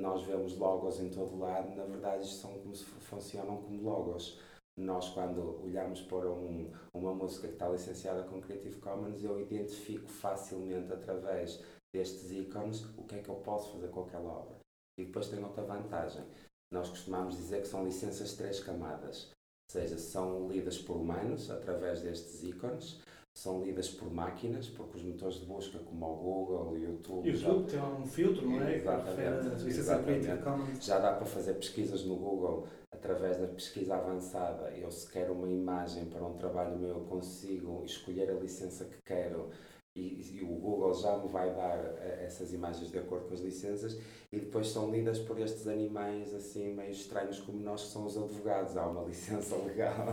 nós 0.00 0.24
vemos 0.24 0.56
logos 0.56 1.00
em 1.00 1.10
todo 1.10 1.38
lado, 1.38 1.74
na 1.74 1.84
verdade 1.84 2.24
isto 2.24 2.36
são 2.36 2.58
como 2.58 2.74
se 2.74 2.84
funcionam 2.84 3.62
como 3.62 3.82
logos. 3.82 4.40
Nós 4.76 5.08
quando 5.08 5.60
olhamos 5.62 6.00
para 6.02 6.30
um, 6.30 6.70
uma 6.94 7.12
música 7.12 7.48
que 7.48 7.54
está 7.54 7.68
licenciada 7.68 8.22
com 8.24 8.40
Creative 8.40 8.78
Commons, 8.80 9.22
eu 9.22 9.40
identifico 9.40 10.08
facilmente 10.08 10.92
através 10.92 11.64
destes 11.92 12.30
ícones 12.30 12.84
o 12.96 13.02
que 13.04 13.16
é 13.16 13.22
que 13.22 13.28
eu 13.28 13.36
posso 13.36 13.72
fazer 13.72 13.88
com 13.88 14.02
aquela 14.02 14.30
obra. 14.30 14.56
E 14.98 15.04
depois 15.04 15.28
tem 15.28 15.42
outra 15.42 15.64
vantagem 15.64 16.24
nós 16.70 16.90
costumamos 16.90 17.36
dizer 17.36 17.62
que 17.62 17.68
são 17.68 17.84
licenças 17.84 18.30
de 18.30 18.36
três 18.36 18.60
camadas, 18.60 19.30
ou 19.70 19.72
seja, 19.72 19.98
são 19.98 20.48
lidas 20.48 20.78
por 20.78 20.96
humanos 20.96 21.50
através 21.50 22.02
destes 22.02 22.42
ícones, 22.42 23.00
são 23.38 23.62
lidas 23.62 23.88
por 23.88 24.12
máquinas, 24.12 24.68
porque 24.68 24.96
os 24.96 25.04
motores 25.04 25.36
de 25.36 25.46
busca 25.46 25.78
como 25.78 26.06
o 26.06 26.16
Google, 26.16 26.72
o 26.72 26.76
YouTube... 26.76 27.28
E 27.28 27.30
o 27.30 27.34
YouTube 27.34 27.70
já... 27.70 27.80
tem 27.80 28.02
um 28.02 28.04
filtro, 28.04 28.50
não 28.50 28.60
é? 28.60 28.74
Exatamente. 28.74 29.68
exatamente. 29.68 30.84
Já 30.84 30.98
dá 30.98 31.12
para 31.12 31.24
fazer 31.24 31.54
pesquisas 31.54 32.04
no 32.04 32.16
Google 32.16 32.66
através 32.90 33.36
da 33.36 33.46
pesquisa 33.46 33.94
avançada. 33.94 34.70
Eu 34.70 34.90
se 34.90 35.08
quero 35.08 35.34
uma 35.34 35.48
imagem 35.48 36.06
para 36.06 36.26
um 36.26 36.36
trabalho 36.36 36.76
meu, 36.76 36.88
eu 36.88 37.00
consigo 37.02 37.84
escolher 37.84 38.28
a 38.28 38.34
licença 38.34 38.84
que 38.84 39.00
quero 39.04 39.50
e, 39.98 40.38
e, 40.38 40.42
o 40.42 40.46
Google 40.46 40.94
já 40.94 41.18
me 41.18 41.28
vai 41.28 41.52
dar 41.54 41.78
uh, 41.78 41.98
essas 42.24 42.52
imagens 42.52 42.90
de 42.90 42.98
acordo 42.98 43.26
com 43.26 43.34
as 43.34 43.40
licenças 43.40 43.98
e 44.30 44.38
depois 44.38 44.68
são 44.68 44.90
lidas 44.90 45.18
por 45.18 45.38
estes 45.40 45.66
animais 45.66 46.34
assim 46.34 46.72
meio 46.74 46.90
estranhos 46.90 47.40
como 47.40 47.58
nós 47.58 47.84
que 47.84 47.88
são 47.88 48.06
os 48.06 48.16
advogados. 48.16 48.76
Há 48.76 48.86
uma 48.86 49.02
licença 49.08 49.56
legal 49.56 50.06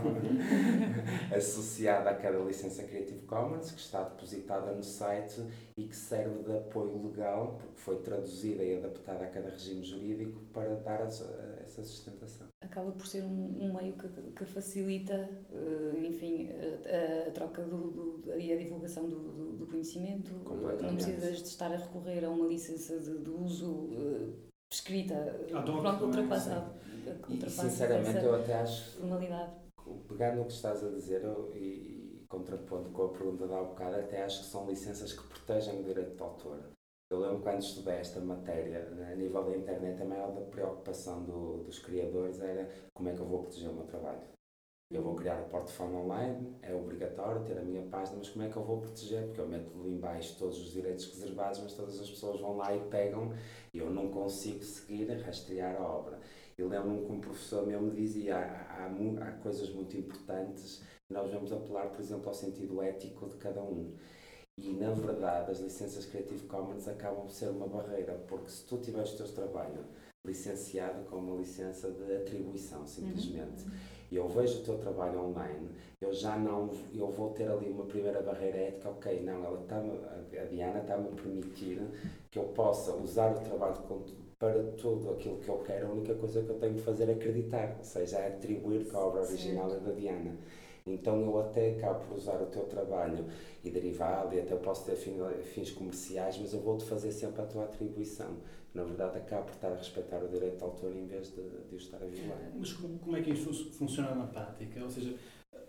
associada 1.34 2.10
a 2.10 2.14
cada 2.14 2.38
licença 2.38 2.82
Creative 2.82 3.20
Commons 3.26 3.70
que 3.70 3.80
está 3.80 4.02
depositada 4.02 4.72
no 4.72 4.82
site 4.82 5.42
e 5.76 5.84
que 5.84 5.96
serve 5.96 6.42
de 6.42 6.56
apoio 6.56 7.02
legal 7.06 7.58
porque 7.60 7.76
foi 7.76 7.96
traduzida 7.96 8.64
e 8.64 8.76
adaptada 8.76 9.24
a 9.24 9.28
cada 9.28 9.50
regime 9.50 9.84
jurídico 9.84 10.40
para 10.52 10.74
dar 10.76 11.06
essa 11.80 11.90
sustentação 11.90 12.46
acaba 12.76 12.92
por 12.92 13.06
ser 13.06 13.24
um, 13.24 13.56
um 13.60 13.74
meio 13.74 13.94
que, 13.94 14.08
que 14.32 14.44
facilita, 14.44 15.30
uh, 15.50 16.04
enfim, 16.04 16.50
a, 16.50 17.28
a, 17.28 17.30
troca 17.30 17.62
do, 17.62 18.20
do, 18.20 18.38
e 18.38 18.52
a 18.52 18.56
divulgação 18.56 19.08
do, 19.08 19.18
do, 19.18 19.52
do 19.56 19.66
conhecimento. 19.66 20.32
Não 20.82 20.94
precisas 20.94 21.38
de 21.38 21.48
estar 21.48 21.72
a 21.72 21.76
recorrer 21.76 22.24
a 22.24 22.30
uma 22.30 22.46
licença 22.46 22.98
de, 22.98 23.18
de 23.18 23.30
uso 23.30 23.72
uh, 23.72 24.34
escrita, 24.70 25.14
ah, 25.54 25.62
pronto, 25.62 26.04
ultrapassada. 26.04 26.74
E, 27.28 27.50
sinceramente, 27.50 28.24
eu 28.24 28.34
até 28.34 28.54
acho. 28.54 28.98
Formalidade. 28.98 29.52
Pegando 30.08 30.38
no 30.38 30.44
que 30.46 30.52
estás 30.52 30.84
a 30.84 30.90
dizer 30.90 31.22
eu, 31.22 31.52
e, 31.54 31.58
e 31.58 32.26
contrapondo 32.28 32.90
com 32.90 33.04
a 33.04 33.08
pergunta 33.08 33.46
da 33.46 33.60
há 33.60 33.62
bocado, 33.62 33.96
até 33.96 34.24
acho 34.24 34.40
que 34.40 34.46
são 34.46 34.68
licenças 34.68 35.12
que 35.12 35.22
protegem 35.28 35.80
o 35.80 35.84
direito 35.84 36.16
de 36.16 36.22
autor. 36.22 36.58
Eu 37.08 37.20
lembro 37.20 37.40
quando 37.40 37.60
estudei 37.60 37.94
esta 37.94 38.20
matéria, 38.20 38.90
né, 38.90 39.12
a 39.12 39.16
nível 39.16 39.44
da 39.44 39.56
internet, 39.56 40.02
a 40.02 40.04
maior 40.04 40.32
preocupação 40.50 41.22
do, 41.24 41.62
dos 41.62 41.78
criadores 41.78 42.40
era 42.40 42.68
como 42.92 43.08
é 43.08 43.14
que 43.14 43.20
eu 43.20 43.26
vou 43.26 43.42
proteger 43.42 43.70
o 43.70 43.74
meu 43.74 43.84
trabalho. 43.84 44.22
Eu 44.90 45.02
vou 45.02 45.14
criar 45.14 45.40
o 45.40 45.48
portfólio 45.48 45.98
online, 45.98 46.56
é 46.62 46.74
obrigatório 46.74 47.44
ter 47.44 47.58
a 47.58 47.62
minha 47.62 47.82
página, 47.86 48.18
mas 48.18 48.28
como 48.28 48.44
é 48.44 48.48
que 48.48 48.56
eu 48.56 48.64
vou 48.64 48.80
proteger? 48.80 49.24
Porque 49.26 49.40
eu 49.40 49.48
meto 49.48 49.72
ali 49.80 49.90
embaixo 49.90 50.36
todos 50.38 50.58
os 50.58 50.72
direitos 50.72 51.06
reservados, 51.06 51.60
mas 51.60 51.74
todas 51.74 52.00
as 52.00 52.08
pessoas 52.08 52.40
vão 52.40 52.56
lá 52.56 52.74
e 52.74 52.80
pegam 52.88 53.32
e 53.72 53.78
eu 53.78 53.90
não 53.90 54.10
consigo 54.10 54.62
seguir 54.62 55.08
rastrear 55.22 55.76
a 55.76 55.86
obra. 55.86 56.18
E 56.58 56.62
lembro-me 56.62 57.04
que 57.04 57.12
um 57.12 57.20
professor 57.20 57.66
meu 57.66 57.80
me 57.80 57.94
dizia 57.94 58.36
há, 58.36 58.86
há, 58.86 59.28
há 59.28 59.32
coisas 59.42 59.70
muito 59.70 59.96
importantes 59.96 60.82
nós 61.08 61.30
vamos 61.30 61.52
apelar, 61.52 61.90
por 61.90 62.00
exemplo, 62.00 62.28
ao 62.28 62.34
sentido 62.34 62.82
ético 62.82 63.28
de 63.28 63.36
cada 63.36 63.62
um. 63.62 63.94
E, 64.58 64.72
na 64.72 64.90
verdade, 64.90 65.50
as 65.50 65.60
licenças 65.60 66.06
Creative 66.06 66.46
Commons 66.46 66.88
acabam 66.88 67.26
por 67.26 67.30
ser 67.30 67.50
uma 67.50 67.66
barreira, 67.66 68.14
porque 68.26 68.48
se 68.48 68.64
tu 68.64 68.78
tiveres 68.78 69.12
o 69.12 69.16
teu 69.18 69.28
trabalho 69.28 69.84
licenciado 70.24 71.04
com 71.10 71.16
uma 71.16 71.36
licença 71.36 71.90
de 71.90 72.16
atribuição, 72.16 72.86
simplesmente, 72.86 73.64
uhum. 73.64 73.70
e 74.10 74.16
eu 74.16 74.26
vejo 74.28 74.60
o 74.60 74.64
teu 74.64 74.78
trabalho 74.78 75.20
online, 75.20 75.68
eu 76.00 76.12
já 76.12 76.38
não, 76.38 76.70
eu 76.94 77.10
vou 77.10 77.30
ter 77.34 77.48
ali 77.48 77.70
uma 77.70 77.84
primeira 77.84 78.22
barreira 78.22 78.56
ética, 78.56 78.88
ok, 78.88 79.22
não, 79.22 79.44
ela 79.44 79.60
está 79.60 79.76
a 79.76 80.44
Diana 80.46 80.80
está-me 80.80 81.08
a 81.08 81.12
permitir 81.12 81.80
que 82.30 82.38
eu 82.38 82.44
possa 82.44 82.94
usar 82.94 83.36
o 83.36 83.40
trabalho 83.40 83.76
para 84.38 84.62
tudo 84.78 85.10
aquilo 85.10 85.36
que 85.38 85.48
eu 85.48 85.58
quero, 85.58 85.88
a 85.88 85.92
única 85.92 86.14
coisa 86.14 86.42
que 86.42 86.48
eu 86.48 86.58
tenho 86.58 86.74
de 86.74 86.82
fazer 86.82 87.08
é 87.10 87.12
acreditar, 87.12 87.76
ou 87.78 87.84
seja, 87.84 88.18
é 88.18 88.28
atribuir 88.28 88.86
que 88.86 88.96
a 88.96 89.00
obra 89.00 89.22
original 89.22 89.70
é 89.70 89.78
da 89.78 89.92
Diana. 89.92 90.36
Então 90.86 91.20
eu 91.20 91.40
até 91.40 91.72
acabo 91.72 92.04
por 92.06 92.16
usar 92.16 92.40
o 92.40 92.46
teu 92.46 92.64
trabalho 92.64 93.26
e 93.64 93.70
derivado, 93.70 94.34
e 94.34 94.40
até 94.40 94.54
posso 94.56 94.84
ter 94.84 94.94
fins 94.94 95.70
comerciais, 95.72 96.38
mas 96.38 96.52
eu 96.52 96.60
vou-te 96.60 96.84
fazer 96.84 97.10
sempre 97.10 97.42
a 97.42 97.46
tua 97.46 97.64
atribuição. 97.64 98.36
Na 98.72 98.84
verdade, 98.84 99.18
acabo 99.18 99.46
por 99.46 99.54
estar 99.54 99.72
a 99.72 99.76
respeitar 99.76 100.22
o 100.22 100.28
direito 100.28 100.58
de 100.58 100.62
autor 100.62 100.94
em 100.94 101.06
vez 101.06 101.34
de, 101.34 101.42
de 101.42 101.74
o 101.74 101.78
estar 101.78 101.96
a 101.96 102.06
violar. 102.06 102.38
Mas 102.54 102.72
como 102.72 103.16
é 103.16 103.22
que 103.22 103.30
isso 103.30 103.72
funciona 103.72 104.14
na 104.14 104.26
prática? 104.26 104.82
Ou 104.82 104.90
seja, 104.90 105.16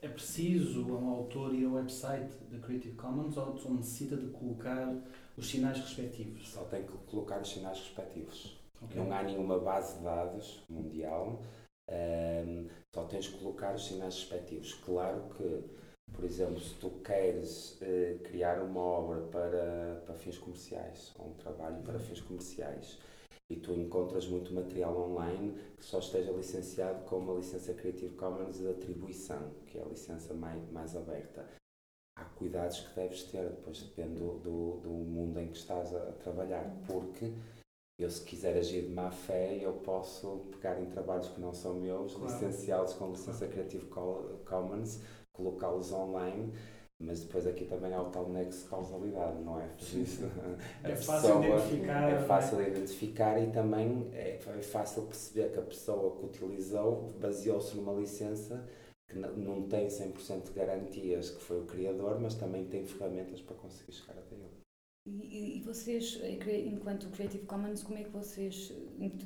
é 0.01 0.07
preciso 0.07 0.85
um 0.85 1.09
autor 1.09 1.55
ir 1.55 1.65
ao 1.65 1.73
website 1.73 2.29
da 2.51 2.59
Creative 2.59 2.95
Commons 2.95 3.37
ou 3.37 3.57
só 3.57 3.69
necessita 3.69 4.17
de 4.17 4.27
colocar 4.27 4.93
os 5.35 5.49
sinais 5.49 5.79
respectivos? 5.79 6.49
Só 6.49 6.63
tem 6.65 6.83
que 6.83 6.91
colocar 7.07 7.41
os 7.41 7.49
sinais 7.49 7.79
respectivos. 7.79 8.57
Okay. 8.81 9.01
Não 9.01 9.11
há 9.11 9.23
nenhuma 9.23 9.57
base 9.57 9.97
de 9.97 10.03
dados 10.03 10.63
mundial 10.69 11.39
um, 11.89 12.67
só 12.93 13.03
tens 13.05 13.27
que 13.27 13.37
colocar 13.39 13.75
os 13.75 13.87
sinais 13.87 14.15
respectivos. 14.15 14.73
Claro 14.73 15.23
que, 15.35 15.63
por 16.11 16.23
exemplo, 16.23 16.59
se 16.59 16.73
tu 16.75 16.89
queres 17.03 17.79
uh, 17.81 18.19
criar 18.23 18.61
uma 18.61 18.81
obra 18.81 19.21
para, 19.27 20.01
para 20.05 20.15
fins 20.15 20.37
comerciais, 20.37 21.13
ou 21.17 21.29
um 21.29 21.33
trabalho 21.33 21.81
para 21.83 21.99
fins 21.99 22.21
comerciais, 22.21 22.97
e 23.49 23.55
tu 23.55 23.71
encontras 23.73 24.27
muito 24.27 24.53
material 24.53 24.95
online 24.97 25.53
que 25.77 25.85
só 25.85 25.99
esteja 25.99 26.31
licenciado 26.31 27.05
com 27.05 27.17
uma 27.17 27.35
licença 27.35 27.73
Creative 27.73 28.13
Commons 28.15 28.57
de 28.57 28.67
atribuição, 28.67 29.51
que 29.65 29.77
é 29.77 29.81
a 29.81 29.85
licença 29.85 30.33
mais, 30.33 30.69
mais 30.71 30.95
aberta. 30.95 31.45
Há 32.17 32.25
cuidados 32.25 32.79
que 32.79 32.95
deves 32.95 33.23
ter, 33.23 33.47
depois 33.47 33.81
depende 33.81 34.19
do, 34.19 34.39
do, 34.39 34.77
do 34.81 34.89
mundo 34.89 35.39
em 35.39 35.47
que 35.47 35.57
estás 35.57 35.95
a, 35.95 36.09
a 36.09 36.11
trabalhar, 36.13 36.75
porque 36.87 37.31
eu, 37.97 38.09
se 38.09 38.21
quiser 38.21 38.55
agir 38.55 38.83
de 38.83 38.93
má 38.93 39.09
fé, 39.09 39.57
eu 39.59 39.73
posso 39.73 40.45
pegar 40.51 40.79
em 40.79 40.85
trabalhos 40.85 41.29
que 41.29 41.41
não 41.41 41.53
são 41.53 41.73
meus, 41.73 42.13
claro. 42.13 42.31
licenciá-los 42.31 42.93
com 42.93 43.09
licença 43.09 43.47
Creative 43.47 43.87
Commons, 44.45 45.01
colocá-los 45.33 45.91
online, 45.91 46.53
mas 46.99 47.21
depois 47.21 47.47
aqui 47.47 47.65
também 47.65 47.93
há 47.93 48.01
o 48.01 48.09
tal 48.11 48.29
nexo 48.29 48.63
de 48.63 48.69
causalidade, 48.69 49.41
não 49.41 49.59
é? 49.59 49.67
Por 49.67 49.99
isso, 49.99 50.23
é 50.83 50.95
fácil 50.95 51.43
identificar. 51.43 52.11
É 52.11 52.19
fácil 52.19 52.61
é? 52.61 52.69
identificar 52.69 53.39
e 53.39 53.51
também 53.51 54.09
é, 54.13 54.35
é 54.35 54.61
fácil 54.61 55.03
perceber 55.03 55.51
que 55.51 55.59
a 55.59 55.63
pessoa 55.63 56.17
que 56.17 56.25
utilizou 56.25 57.13
baseou-se 57.19 57.75
numa 57.75 57.93
licença 57.93 58.63
que 59.07 59.17
não 59.17 59.67
tem 59.67 59.87
100% 59.87 60.43
de 60.43 60.51
garantias 60.51 61.29
que 61.29 61.41
foi 61.41 61.61
o 61.61 61.65
criador, 61.65 62.19
mas 62.19 62.35
também 62.35 62.65
tem 62.65 62.85
ferramentas 62.85 63.41
para 63.41 63.55
conseguir 63.55 63.93
chegar 63.93 64.17
até 64.19 64.35
ele. 64.35 64.56
E, 65.07 65.61
vocês, 65.61 66.19
enquanto 66.65 67.09
Creative 67.11 67.45
Commons, 67.45 67.81
como 67.81 67.97
é 67.97 68.03
que 68.03 68.09
vocês 68.09 68.73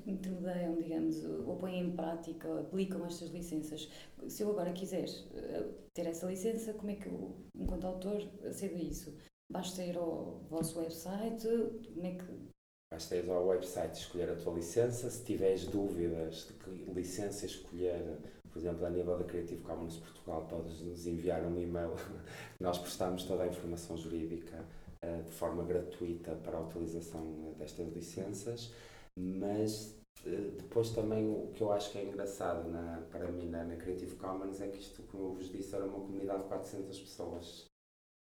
intermediam, 0.05 0.75
digamos, 0.75 1.23
ou 1.25 1.57
põem 1.57 1.79
em 1.79 1.95
prática, 1.95 2.47
ou 2.47 2.59
aplicam 2.59 3.03
estas 3.03 3.31
licenças? 3.31 3.89
Se 4.27 4.43
eu 4.43 4.51
agora 4.51 4.73
quiser 4.73 5.05
eh, 5.33 5.65
ter 5.93 6.05
essa 6.05 6.27
licença, 6.27 6.73
como 6.73 6.91
é 6.91 6.95
que 6.95 7.07
eu, 7.07 7.35
enquanto 7.55 7.88
autor, 7.88 8.21
acedo 8.45 8.75
a 8.75 8.79
isso? 8.79 9.17
Basta 9.51 9.83
ir 9.83 9.97
ao 9.97 10.45
vosso 10.50 10.79
website? 10.79 11.47
Como 11.93 12.05
é 12.05 12.11
que 12.11 12.51
Basta 12.93 13.15
ir 13.15 13.27
ao 13.29 13.47
website 13.47 13.97
escolher 13.97 14.29
a 14.29 14.35
tua 14.35 14.53
licença. 14.53 15.09
Se 15.09 15.23
tiveres 15.23 15.65
dúvidas 15.65 16.47
de 16.47 16.53
que 16.53 16.91
licença 16.91 17.45
escolher, 17.45 18.19
por 18.51 18.59
exemplo, 18.59 18.85
a 18.85 18.89
nível 18.89 19.17
da 19.17 19.23
Creative 19.23 19.61
Commons 19.61 19.97
Portugal, 19.97 20.45
podes 20.47 20.79
nos 20.81 21.07
enviar 21.07 21.41
um 21.43 21.59
e-mail. 21.59 21.95
Nós 22.59 22.77
prestamos 22.77 23.23
toda 23.23 23.43
a 23.43 23.47
informação 23.47 23.97
jurídica 23.97 24.63
de 25.01 25.31
forma 25.31 25.63
gratuita 25.63 26.36
para 26.36 26.58
a 26.58 26.62
utilização 26.62 27.55
destas 27.58 27.88
licenças, 27.89 28.72
mas 29.17 30.00
uh, 30.25 30.51
depois 30.58 30.91
também 30.91 31.27
o 31.27 31.51
que 31.53 31.62
eu 31.62 31.72
acho 31.72 31.91
que 31.91 31.98
é 31.98 32.05
engraçado 32.05 32.70
na, 32.70 33.01
para 33.10 33.31
mim 33.31 33.50
na, 33.50 33.63
na 33.63 33.75
Creative 33.75 34.15
Commons 34.15 34.62
é 34.62 34.67
que 34.67 34.79
isto, 34.79 35.01
como 35.03 35.25
eu 35.25 35.34
vos 35.34 35.50
disse, 35.50 35.75
era 35.75 35.86
uma 35.86 36.00
comunidade 36.00 36.43
de 36.43 36.50
400 36.50 37.00
pessoas 37.00 37.65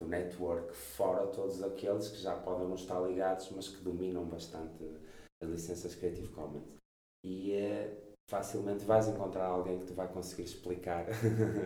do 0.01 0.07
network, 0.07 0.73
fora 0.73 1.27
todos 1.27 1.61
aqueles 1.61 2.09
que 2.09 2.17
já 2.17 2.35
podem 2.35 2.67
não 2.67 2.75
estar 2.75 2.99
ligados, 3.01 3.49
mas 3.51 3.67
que 3.67 3.83
dominam 3.83 4.25
bastante 4.25 4.83
as 5.41 5.49
licenças 5.49 5.95
Creative 5.95 6.29
Commons. 6.29 6.63
E 7.25 7.53
é, 7.53 7.97
facilmente 8.29 8.83
vais 8.85 9.07
encontrar 9.07 9.45
alguém 9.45 9.79
que 9.79 9.85
te 9.85 9.93
vai 9.93 10.07
conseguir 10.11 10.43
explicar 10.43 11.05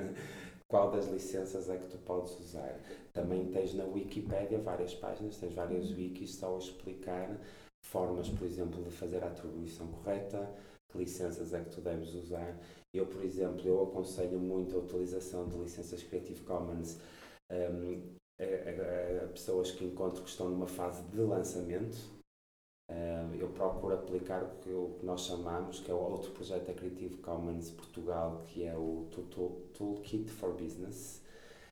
qual 0.67 0.91
das 0.91 1.07
licenças 1.07 1.69
é 1.69 1.77
que 1.77 1.87
tu 1.87 1.97
podes 1.99 2.37
usar. 2.39 2.79
Também 3.13 3.49
tens 3.51 3.73
na 3.73 3.85
Wikipedia 3.85 4.59
várias 4.59 4.93
páginas, 4.93 5.37
tens 5.37 5.53
várias 5.53 5.89
wikis 5.91 6.35
só 6.35 6.55
a 6.55 6.59
explicar 6.59 7.37
formas, 7.83 8.29
por 8.29 8.45
exemplo, 8.45 8.83
de 8.83 8.91
fazer 8.91 9.23
a 9.23 9.27
atribuição 9.27 9.87
correta, 9.87 10.49
que 10.89 10.97
licenças 10.97 11.53
é 11.53 11.61
que 11.61 11.69
tu 11.69 11.81
deves 11.81 12.13
usar. 12.13 12.59
Eu, 12.93 13.05
por 13.05 13.23
exemplo, 13.23 13.65
eu 13.65 13.83
aconselho 13.83 14.39
muito 14.39 14.75
a 14.75 14.79
utilização 14.79 15.47
de 15.47 15.57
licenças 15.57 16.03
Creative 16.03 16.41
Commons 16.41 16.99
um, 17.49 18.17
a, 18.39 18.43
a, 18.43 19.25
a, 19.25 19.27
pessoas 19.29 19.71
que 19.71 19.85
encontro 19.85 20.21
que 20.23 20.29
estão 20.29 20.49
numa 20.49 20.67
fase 20.67 21.01
de 21.03 21.21
lançamento. 21.21 22.16
Eu 23.39 23.49
procuro 23.49 23.93
aplicar 23.93 24.43
o 24.43 24.95
que, 24.97 25.05
nós 25.05 25.21
chamamos, 25.21 25.79
que 25.79 25.91
é 25.91 25.93
o 25.93 25.97
outro 25.97 26.31
projeto 26.31 26.67
da 26.67 26.73
Creative 26.73 27.17
Commons 27.17 27.69
Portugal, 27.71 28.43
que 28.47 28.65
é 28.65 28.75
o 28.75 29.07
Toolkit 29.73 30.29
for 30.29 30.53
Business, 30.53 31.21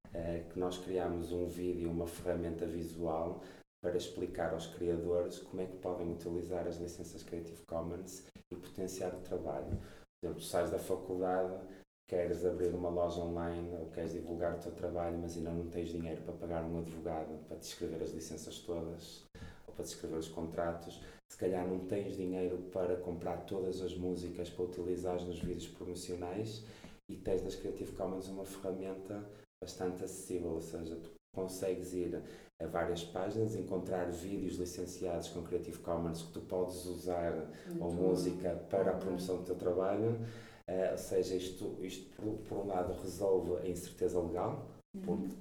uh, 0.07 0.49
que 0.49 0.59
nós 0.59 0.77
criamos 0.77 1.31
um 1.31 1.47
vídeo, 1.47 1.89
uma 1.89 2.07
ferramenta 2.07 2.65
visual 2.65 3.41
para 3.81 3.97
explicar 3.97 4.53
aos 4.53 4.67
criadores 4.67 5.39
como 5.39 5.61
é 5.61 5.65
que 5.65 5.77
podem 5.77 6.11
utilizar 6.11 6.67
as 6.67 6.77
licenças 6.77 7.23
Creative 7.23 7.61
Commons 7.65 8.25
e 8.51 8.55
potenciar 8.55 9.13
o 9.13 9.21
trabalho. 9.21 9.77
Por 10.21 10.27
exemplo, 10.27 10.41
sais 10.41 10.69
da 10.69 10.79
faculdade, 10.79 11.59
queres 12.07 12.45
abrir 12.45 12.73
uma 12.73 12.89
loja 12.89 13.21
online 13.21 13.75
ou 13.79 13.87
queres 13.87 14.13
divulgar 14.13 14.55
o 14.55 14.59
teu 14.59 14.71
trabalho, 14.71 15.17
mas 15.17 15.35
ainda 15.35 15.51
não 15.51 15.67
tens 15.69 15.89
dinheiro 15.89 16.21
para 16.21 16.33
pagar 16.33 16.63
um 16.63 16.79
advogado 16.79 17.37
para 17.47 17.57
te 17.57 17.63
escrever 17.63 18.01
as 18.03 18.11
licenças 18.11 18.59
todas 18.59 19.25
ou 19.67 19.73
para 19.73 19.85
escrever 19.85 20.17
os 20.17 20.27
contratos, 20.27 21.01
se 21.29 21.37
calhar 21.37 21.67
não 21.67 21.79
tens 21.79 22.15
dinheiro 22.15 22.57
para 22.71 22.95
comprar 22.97 23.45
todas 23.45 23.81
as 23.81 23.95
músicas 23.95 24.49
para 24.49 24.65
utilizar 24.65 25.21
nos 25.21 25.39
vídeos 25.39 25.67
promocionais 25.67 26.63
e 27.09 27.15
tens 27.15 27.43
nas 27.43 27.55
Creative 27.55 27.91
Commons 27.93 28.27
uma 28.27 28.45
ferramenta 28.45 29.23
bastante 29.61 30.03
acessível, 30.03 30.51
ou 30.51 30.61
seja, 30.61 30.95
tu 30.95 31.09
consegues 31.33 31.93
ir 31.93 32.21
a 32.59 32.67
várias 32.67 33.03
páginas, 33.03 33.55
encontrar 33.55 34.09
vídeos 34.09 34.55
licenciados 34.55 35.27
com 35.29 35.43
Creative 35.43 35.77
Commons 35.79 36.23
que 36.23 36.31
tu 36.31 36.41
podes 36.41 36.85
usar 36.85 37.51
Muito 37.67 37.83
ou 37.83 37.91
música 37.91 38.55
para 38.69 38.91
a 38.91 38.95
promoção 38.95 39.37
do 39.37 39.43
teu 39.43 39.55
trabalho. 39.55 40.19
Uh, 40.67 40.91
ou 40.93 40.97
seja, 40.97 41.35
isto, 41.35 41.77
isto 41.81 42.09
por, 42.15 42.37
por, 42.47 42.57
um 42.59 42.67
lado 42.67 42.93
resolve 42.93 43.57
a 43.57 43.69
incerteza 43.69 44.19
legal, 44.19 44.67
uhum. 44.95 45.01
porque 45.01 45.35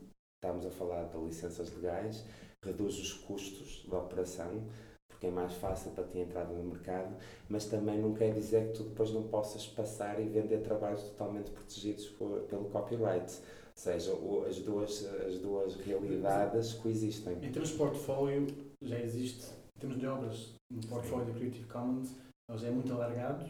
estamos 0.45 0.67
a 0.67 0.71
falar 0.71 1.05
de 1.05 1.17
licenças 1.17 1.75
legais, 1.75 2.23
reduz 2.63 2.99
os 2.99 3.13
custos 3.15 3.87
da 3.89 3.99
operação, 3.99 4.63
porque 5.09 5.27
é 5.27 5.31
mais 5.31 5.55
fácil 5.55 5.91
para 5.93 6.05
ti 6.05 6.19
entrar 6.19 6.45
no 6.45 6.63
mercado, 6.63 7.17
mas 7.49 7.65
também 7.65 7.99
não 7.99 8.13
quer 8.13 8.35
dizer 8.35 8.69
que 8.69 8.75
tu 8.75 8.83
depois 8.85 9.11
não 9.11 9.23
possas 9.23 9.67
passar 9.67 10.21
e 10.21 10.29
vender 10.29 10.59
trabalhos 10.59 11.03
totalmente 11.05 11.51
protegidos 11.51 12.09
por, 12.11 12.41
pelo 12.43 12.67
copyright. 12.67 13.33
Ou 13.33 13.75
seja, 13.75 14.13
as 14.47 14.59
duas, 14.59 15.05
as 15.27 15.39
duas 15.39 15.77
realidades 15.77 16.75
coexistem. 16.75 17.39
Em 17.43 17.51
termos 17.51 17.71
de 17.71 17.77
portfólio, 17.77 18.47
já 18.83 19.01
existe, 19.01 19.47
em 19.77 19.81
termos 19.81 19.99
de 19.99 20.07
obras, 20.07 20.55
no 20.71 20.87
portfólio 20.87 21.27
da 21.27 21.33
Creative 21.33 21.67
Commons, 21.67 22.15
já 22.55 22.69
é 22.69 22.71
muito 22.71 22.93
alargado, 22.93 23.47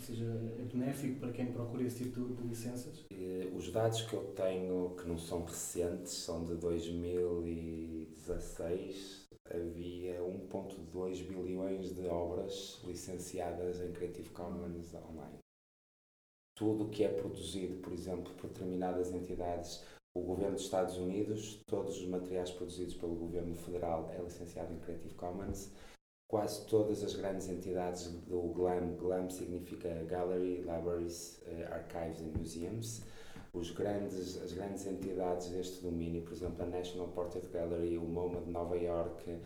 ou 0.00 0.06
seja, 0.06 0.24
é 0.58 0.62
benéfico 0.62 1.20
para 1.20 1.30
quem 1.30 1.52
procura 1.52 1.82
esse 1.82 2.04
tipo 2.04 2.34
de 2.34 2.48
licenças? 2.48 3.04
Os 3.54 3.70
dados 3.70 4.00
que 4.02 4.14
eu 4.14 4.32
tenho, 4.32 4.96
que 4.96 5.06
não 5.06 5.18
são 5.18 5.44
recentes, 5.44 6.12
são 6.12 6.42
de 6.42 6.54
2016. 6.54 9.28
Havia 9.44 10.22
1,2 10.22 11.22
bilhões 11.26 11.94
de 11.94 12.06
obras 12.06 12.80
licenciadas 12.84 13.82
em 13.82 13.92
Creative 13.92 14.30
Commons 14.30 14.94
online. 14.94 15.36
Tudo 16.56 16.84
o 16.84 16.88
que 16.88 17.04
é 17.04 17.08
produzido, 17.08 17.76
por 17.82 17.92
exemplo, 17.92 18.32
por 18.34 18.48
determinadas 18.48 19.12
entidades, 19.12 19.84
o 20.16 20.22
governo 20.22 20.54
dos 20.54 20.64
Estados 20.64 20.96
Unidos, 20.96 21.60
todos 21.66 21.98
os 21.98 22.06
materiais 22.06 22.50
produzidos 22.50 22.94
pelo 22.94 23.14
governo 23.14 23.54
federal 23.54 24.10
é 24.12 24.22
licenciado 24.22 24.72
em 24.72 24.78
Creative 24.78 25.14
Commons 25.14 25.70
quase 26.30 26.64
todas 26.66 27.02
as 27.02 27.14
grandes 27.14 27.48
entidades 27.48 28.06
do 28.28 28.40
GLAM, 28.54 28.94
GLAM 28.96 29.28
significa 29.28 29.88
Gallery, 30.08 30.58
Libraries, 30.58 31.42
uh, 31.48 31.74
Archives 31.74 32.20
and 32.20 32.38
Museums, 32.38 33.02
os 33.52 33.72
grandes, 33.72 34.40
as 34.40 34.52
grandes 34.52 34.86
entidades 34.86 35.48
deste 35.48 35.82
domínio, 35.82 36.22
por 36.22 36.32
exemplo, 36.32 36.62
a 36.62 36.66
National 36.66 37.08
Portrait 37.08 37.44
Gallery, 37.52 37.98
o 37.98 38.02
MoMA 38.02 38.40
de 38.42 38.50
Nova 38.50 38.76
York, 38.76 39.28
uh, 39.28 39.38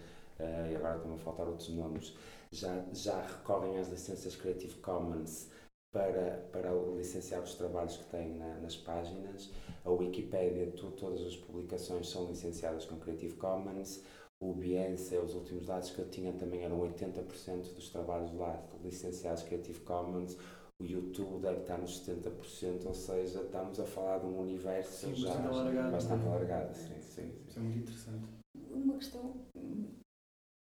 e 0.70 0.76
agora 0.76 0.96
estão 0.96 1.14
a 1.14 1.16
faltar 1.16 1.48
outros 1.48 1.70
nomes, 1.70 2.14
já, 2.52 2.84
já 2.92 3.18
recorrem 3.22 3.78
às 3.78 3.88
licenças 3.88 4.36
Creative 4.36 4.74
Commons 4.80 5.48
para, 5.90 6.46
para 6.52 6.70
licenciar 6.96 7.42
os 7.42 7.54
trabalhos 7.54 7.96
que 7.96 8.04
têm 8.10 8.34
na, 8.34 8.56
nas 8.56 8.76
páginas. 8.76 9.50
A 9.86 9.90
Wikipedia, 9.90 10.70
tu, 10.76 10.90
todas 10.90 11.22
as 11.22 11.36
publicações 11.36 12.10
são 12.10 12.26
licenciadas 12.26 12.84
com 12.84 12.96
Creative 12.96 13.36
Commons 13.36 14.02
o 14.44 14.52
Behance, 14.52 15.16
os 15.16 15.34
últimos 15.34 15.66
dados 15.66 15.90
que 15.90 15.98
eu 15.98 16.08
tinha 16.10 16.32
também 16.34 16.64
eram 16.64 16.78
80% 16.80 17.74
dos 17.74 17.88
trabalhos 17.88 18.32
lá 18.34 18.62
licenciados 18.82 19.42
Creative 19.42 19.80
Commons, 19.80 20.36
o 20.78 20.84
YouTube 20.84 21.40
deve 21.40 21.60
estar 21.62 21.78
nos 21.78 22.04
70%, 22.04 22.84
ou 22.84 22.94
seja, 22.94 23.40
estamos 23.40 23.80
a 23.80 23.86
falar 23.86 24.18
de 24.18 24.26
um 24.26 24.40
universo 24.40 25.06
sim, 25.06 25.14
já 25.14 25.28
bastante 25.28 25.48
alargado. 25.48 25.92
Bastante 25.92 26.26
alargado 26.26 26.74
sim, 26.74 27.00
sim, 27.00 27.00
sim. 27.00 27.44
Isso 27.48 27.58
é 27.58 27.62
muito 27.62 27.78
interessante. 27.78 28.28
Uma 28.70 28.98
questão, 28.98 29.34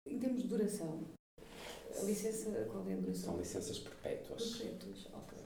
em 0.06 0.20
termos 0.20 0.42
de 0.42 0.48
duração, 0.50 1.06
a 1.38 2.04
licença, 2.04 2.66
qual 2.66 2.86
é 2.88 2.94
a 2.94 2.98
duração? 2.98 3.32
São 3.32 3.38
licenças 3.38 3.80
perpétuas. 3.80 4.58
Perpétuas, 4.58 5.08
ok. 5.14 5.38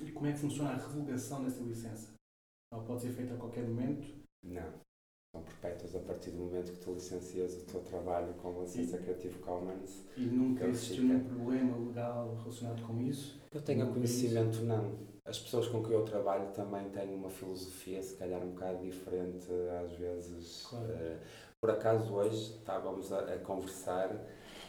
E 0.00 0.12
como 0.12 0.26
é 0.26 0.32
que 0.32 0.38
funciona 0.38 0.70
a 0.70 0.76
revogação 0.76 1.44
dessa 1.44 1.62
licença? 1.62 2.14
Ela 2.72 2.82
pode 2.84 3.02
ser 3.02 3.12
feita 3.12 3.34
a 3.34 3.36
qualquer 3.36 3.66
momento? 3.66 4.14
Não 4.42 4.80
são 5.32 5.42
perpétuas 5.42 5.96
a 5.96 5.98
partir 6.00 6.30
do 6.30 6.38
momento 6.40 6.72
que 6.72 6.78
tu 6.78 6.92
licencias 6.92 7.54
o 7.54 7.64
teu 7.64 7.80
trabalho 7.80 8.34
com 8.34 8.50
a 8.50 8.62
licença 8.64 8.98
Creative 8.98 9.38
Commons. 9.38 10.04
E 10.14 10.26
nunca 10.26 10.66
existiu 10.66 11.04
nenhum 11.04 11.24
problema 11.24 11.78
legal 11.78 12.36
relacionado 12.42 12.82
com 12.82 13.00
isso? 13.00 13.40
Eu 13.50 13.62
tenho 13.62 13.90
conhecimento, 13.90 14.62
não. 14.62 14.92
As 15.24 15.38
pessoas 15.38 15.68
com 15.68 15.82
quem 15.82 15.92
eu 15.92 16.04
trabalho 16.04 16.52
também 16.52 16.90
têm 16.90 17.14
uma 17.14 17.30
filosofia, 17.30 18.02
se 18.02 18.14
calhar 18.16 18.42
um 18.42 18.50
bocado 18.50 18.84
diferente, 18.84 19.46
às 19.82 19.92
vezes. 19.92 20.66
Claro. 20.68 20.92
Uh, 20.92 21.18
por 21.58 21.70
acaso, 21.70 22.12
hoje 22.12 22.56
estávamos 22.58 23.10
a, 23.12 23.20
a 23.20 23.38
conversar. 23.38 24.10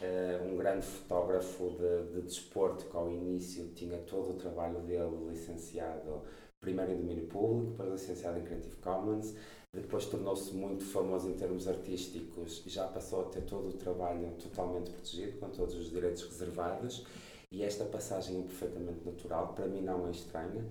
Uh, 0.02 0.52
um 0.52 0.58
grande 0.58 0.86
fotógrafo 0.86 1.70
de, 1.72 2.14
de 2.14 2.22
desporto 2.24 2.86
que 2.86 2.96
ao 2.96 3.10
início 3.10 3.70
tinha 3.70 3.98
todo 4.00 4.32
o 4.32 4.34
trabalho 4.34 4.82
dele 4.82 5.30
licenciado 5.30 6.24
primeiro 6.64 6.94
em 6.94 6.98
domínio 6.98 7.28
público, 7.28 7.72
depois 7.72 7.92
licenciado 7.92 8.40
em 8.40 8.44
Creative 8.44 8.76
Commons, 8.78 9.36
depois 9.74 10.06
tornou-se 10.06 10.54
muito 10.54 10.86
famoso 10.86 11.30
em 11.30 11.34
termos 11.34 11.68
artísticos 11.68 12.64
e 12.66 12.70
já 12.70 12.88
passou 12.88 13.22
a 13.22 13.26
ter 13.26 13.42
todo 13.42 13.70
o 13.70 13.74
trabalho 13.74 14.32
totalmente 14.42 14.90
protegido, 14.92 15.40
com 15.40 15.50
todos 15.50 15.76
os 15.76 15.90
direitos 15.90 16.24
reservados. 16.24 17.06
E 17.52 17.64
esta 17.64 17.84
passagem 17.86 18.40
é 18.40 18.42
perfeitamente 18.42 19.06
natural, 19.06 19.54
para 19.54 19.68
mim 19.68 19.82
não 19.82 20.08
é 20.08 20.12
estranha. 20.12 20.66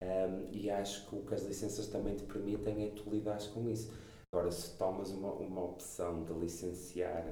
Um, 0.00 0.48
e 0.52 0.70
acho 0.70 1.08
que 1.08 1.16
o 1.16 1.22
que 1.22 1.34
as 1.34 1.42
licenças 1.42 1.86
também 1.88 2.14
te 2.14 2.22
permitem 2.24 2.84
é 2.84 2.90
tu 2.90 3.08
lidares 3.10 3.46
com 3.46 3.68
isso. 3.68 3.92
Agora, 4.32 4.50
se 4.50 4.76
tomas 4.76 5.10
uma, 5.10 5.32
uma 5.32 5.64
opção 5.64 6.22
de 6.24 6.32
licenciar 6.34 7.24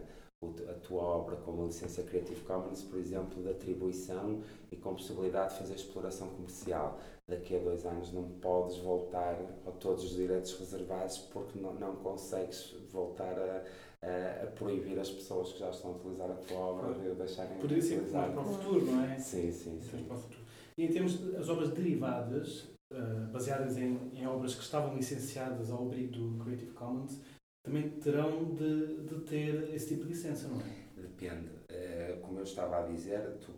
a 0.69 0.75
tua 0.75 1.03
obra 1.03 1.37
com 1.37 1.51
uma 1.51 1.67
licença 1.67 2.03
Creative 2.03 2.41
Commons, 2.43 2.83
por 2.83 2.99
exemplo, 2.99 3.43
de 3.43 3.51
atribuição 3.51 4.43
e 4.71 4.77
com 4.77 4.95
possibilidade 4.95 5.53
de 5.53 5.59
fazer 5.59 5.75
exploração 5.75 6.29
comercial. 6.29 7.01
Daqui 7.29 7.57
a 7.57 7.59
dois 7.59 7.85
anos 7.85 8.13
não 8.13 8.23
podes 8.41 8.77
voltar 8.79 9.37
a 9.67 9.71
todos 9.73 10.05
os 10.05 10.15
direitos 10.15 10.57
reservados 10.61 11.19
porque 11.19 11.59
não, 11.59 11.75
não 11.75 11.97
consegues 11.97 12.77
voltar 12.93 13.37
a, 13.37 13.65
a, 14.01 14.45
a, 14.45 14.47
proibir 14.53 14.97
as 15.01 15.11
pessoas 15.11 15.53
que 15.53 15.59
já 15.59 15.71
estão 15.71 15.91
a 15.91 15.97
utilizar 15.97 16.31
a 16.31 16.35
tua 16.35 16.57
obra 16.57 16.95
de 16.95 17.15
deixarem 17.17 17.59
Poderia 17.59 17.83
ser 17.83 17.97
utilizar. 17.97 18.31
para 18.31 18.41
o 18.41 18.45
futuro, 18.45 18.87
não 18.87 19.03
é? 19.05 19.19
Sim, 19.19 19.51
sim, 19.51 19.81
sim. 19.81 20.05
Para 20.05 20.17
o 20.17 20.21
futuro. 20.21 20.41
E 20.79 20.85
em 20.85 20.89
termos 20.89 21.19
das 21.19 21.49
obras 21.49 21.71
derivadas, 21.71 22.69
uh, 22.93 23.27
baseadas 23.33 23.77
em, 23.77 23.99
em 24.15 24.25
obras 24.27 24.55
que 24.55 24.63
estavam 24.63 24.95
licenciadas 24.95 25.71
ao 25.71 25.83
abrigo 25.83 26.13
do 26.13 26.45
Creative 26.45 26.73
Commons, 26.73 27.21
também 27.65 27.91
terão 27.91 28.55
de, 28.55 28.99
de 29.03 29.21
ter 29.23 29.75
esse 29.75 29.89
tipo 29.89 30.05
de 30.05 30.11
licença, 30.11 30.47
não 30.47 30.61
é? 30.61 30.87
Depende. 30.95 31.49
Uh, 31.73 32.21
como 32.21 32.39
eu 32.39 32.45
estava 32.45 32.79
a 32.79 32.87
dizer, 32.87 33.37
tu, 33.41 33.51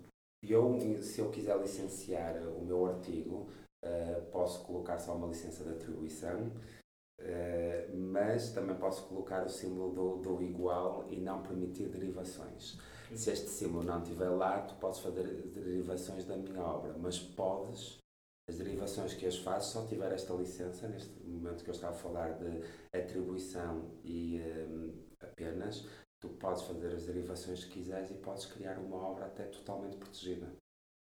eu, 0.42 0.78
se 1.02 1.20
eu 1.20 1.30
quiser 1.30 1.58
licenciar 1.58 2.36
o 2.48 2.64
meu 2.64 2.86
artigo, 2.86 3.48
uh, 3.84 4.22
posso 4.30 4.64
colocar 4.64 4.98
só 4.98 5.14
uma 5.14 5.28
licença 5.28 5.64
de 5.64 5.70
atribuição, 5.70 6.46
uh, 7.20 7.96
mas 7.96 8.52
também 8.52 8.76
posso 8.76 9.06
colocar 9.08 9.44
o 9.44 9.48
símbolo 9.48 9.92
do, 9.92 10.16
do 10.16 10.42
igual 10.42 11.06
e 11.08 11.16
não 11.16 11.42
permitir 11.42 11.88
derivações. 11.88 12.78
Se 13.14 13.30
este 13.30 13.48
símbolo 13.48 13.84
não 13.84 14.02
estiver 14.02 14.28
lá, 14.28 14.60
tu 14.60 14.74
podes 14.74 15.00
fazer 15.00 15.24
derivações 15.24 16.24
da 16.24 16.36
minha 16.36 16.62
obra, 16.62 16.94
mas 16.98 17.18
podes 17.18 17.98
as 18.48 18.56
derivações 18.56 19.12
que 19.12 19.26
as 19.26 19.36
faço 19.36 19.72
só 19.72 19.86
tiver 19.86 20.10
esta 20.12 20.32
licença, 20.32 20.88
neste 20.88 21.12
momento 21.22 21.62
que 21.62 21.70
eu 21.70 21.74
estava 21.74 21.94
a 21.94 21.98
falar 21.98 22.32
de 22.38 22.62
atribuição 22.98 23.90
e 24.02 24.40
um, 24.40 24.92
apenas, 25.20 25.86
tu 26.20 26.28
podes 26.30 26.62
fazer 26.62 26.94
as 26.94 27.06
derivações 27.06 27.64
que 27.64 27.74
quiseres 27.74 28.10
e 28.10 28.14
podes 28.14 28.46
criar 28.46 28.78
uma 28.78 28.96
obra 28.96 29.26
até 29.26 29.44
totalmente 29.44 29.96
protegida. 29.96 30.50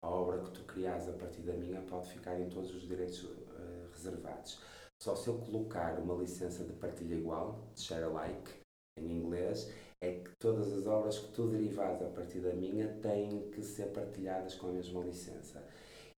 A 0.02 0.10
obra 0.10 0.42
que 0.42 0.50
tu 0.50 0.64
criares 0.64 1.08
a 1.08 1.12
partir 1.12 1.42
da 1.42 1.54
minha 1.54 1.80
pode 1.82 2.10
ficar 2.10 2.38
em 2.38 2.48
todos 2.48 2.74
os 2.74 2.82
direitos 2.82 3.24
uh, 3.24 3.88
reservados. 3.92 4.60
Só 5.02 5.14
se 5.14 5.28
eu 5.28 5.38
colocar 5.38 5.98
uma 5.98 6.14
licença 6.14 6.64
de 6.64 6.72
partilha 6.74 7.14
igual, 7.14 7.68
de 7.74 7.80
share 7.82 8.04
alike, 8.04 8.52
em 8.98 9.10
inglês, 9.10 9.70
é 10.00 10.12
que 10.12 10.30
todas 10.38 10.72
as 10.72 10.86
obras 10.86 11.18
que 11.18 11.32
tu 11.32 11.48
derivares 11.48 12.02
a 12.02 12.08
partir 12.08 12.40
da 12.40 12.52
minha 12.52 12.88
têm 13.00 13.50
que 13.50 13.62
ser 13.62 13.92
partilhadas 13.92 14.54
com 14.54 14.68
a 14.68 14.72
mesma 14.72 15.02
licença. 15.02 15.62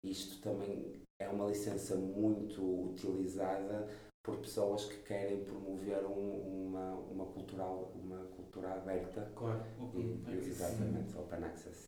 Isto 0.03 0.41
também 0.41 1.01
é 1.21 1.29
uma 1.29 1.47
licença 1.47 1.97
muito 1.97 2.63
utilizada 2.91 3.89
por 4.23 4.37
pessoas 4.39 4.85
que 4.85 5.03
querem 5.03 5.45
promover 5.45 6.05
um, 6.05 6.69
uma, 6.69 6.95
uma, 6.95 7.27
cultural, 7.27 7.93
uma 7.95 8.25
cultura 8.27 8.75
aberta. 8.75 9.31
Claro, 9.35 9.65
open 9.81 10.23
e, 10.27 10.31
access. 10.31 10.49
Exatamente, 10.49 11.17
open 11.17 11.45
access. 11.45 11.85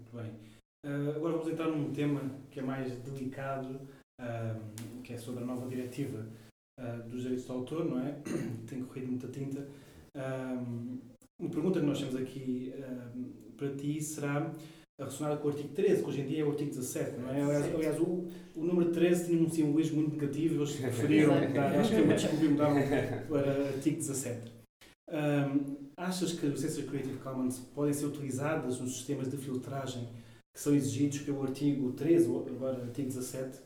Muito 0.00 0.16
bem. 0.16 0.32
Uh, 0.84 1.16
agora 1.16 1.32
vamos 1.36 1.48
entrar 1.48 1.68
num 1.68 1.92
tema 1.92 2.20
que 2.50 2.60
é 2.60 2.62
mais 2.62 2.92
delicado, 3.02 3.80
uh, 4.20 5.02
que 5.02 5.14
é 5.14 5.18
sobre 5.18 5.42
a 5.42 5.46
nova 5.46 5.66
diretiva 5.66 6.26
uh, 6.78 7.08
dos 7.08 7.22
direitos 7.22 7.46
de 7.46 7.52
autor, 7.52 7.84
não 7.84 8.00
é? 8.00 8.20
Tem 8.68 8.84
corrido 8.84 9.08
muita 9.08 9.28
tinta. 9.28 9.66
uma 11.40 11.50
pergunta 11.50 11.80
que 11.80 11.86
nós 11.86 11.98
temos 11.98 12.16
aqui 12.16 12.72
para 13.56 13.74
ti 13.74 14.00
será 14.00 14.52
relacionada 14.98 15.36
com 15.40 15.48
o 15.48 15.50
artigo 15.50 15.74
13, 15.74 16.02
que 16.02 16.08
hoje 16.08 16.20
em 16.20 16.26
dia 16.26 16.42
é 16.42 16.44
o 16.44 16.50
artigo 16.50 16.70
17, 16.70 17.18
não 17.18 17.28
é? 17.28 17.42
Aliás, 17.42 17.74
aliás 17.74 18.00
o, 18.00 18.28
o 18.54 18.64
número 18.64 18.90
13 18.92 19.26
tinha 19.26 19.42
um 19.42 19.50
simbolismo 19.50 20.00
muito 20.00 20.12
negativo, 20.18 20.54
eles 20.54 20.76
preferiram 20.80 21.34
mudar, 21.40 21.78
acho 21.78 21.90
que 21.90 22.00
eu 22.00 22.06
descobri 22.06 22.48
mudar 22.48 22.72
para 23.28 23.68
artigo 23.68 23.96
17. 23.96 24.56
Um, 25.08 25.90
achas 25.96 26.32
que 26.32 26.46
as 26.46 26.52
licenças 26.52 26.84
Creative 26.84 27.18
Commons 27.18 27.58
podem 27.74 27.92
ser 27.92 28.06
utilizadas 28.06 28.80
nos 28.80 28.96
sistemas 28.96 29.28
de 29.28 29.36
filtragem 29.36 30.08
que 30.52 30.60
são 30.60 30.74
exigidos 30.74 31.20
pelo 31.20 31.42
artigo 31.42 31.92
13 31.92 32.28
ou 32.28 32.46
agora 32.48 32.82
artigo 32.82 33.08
17? 33.08 33.60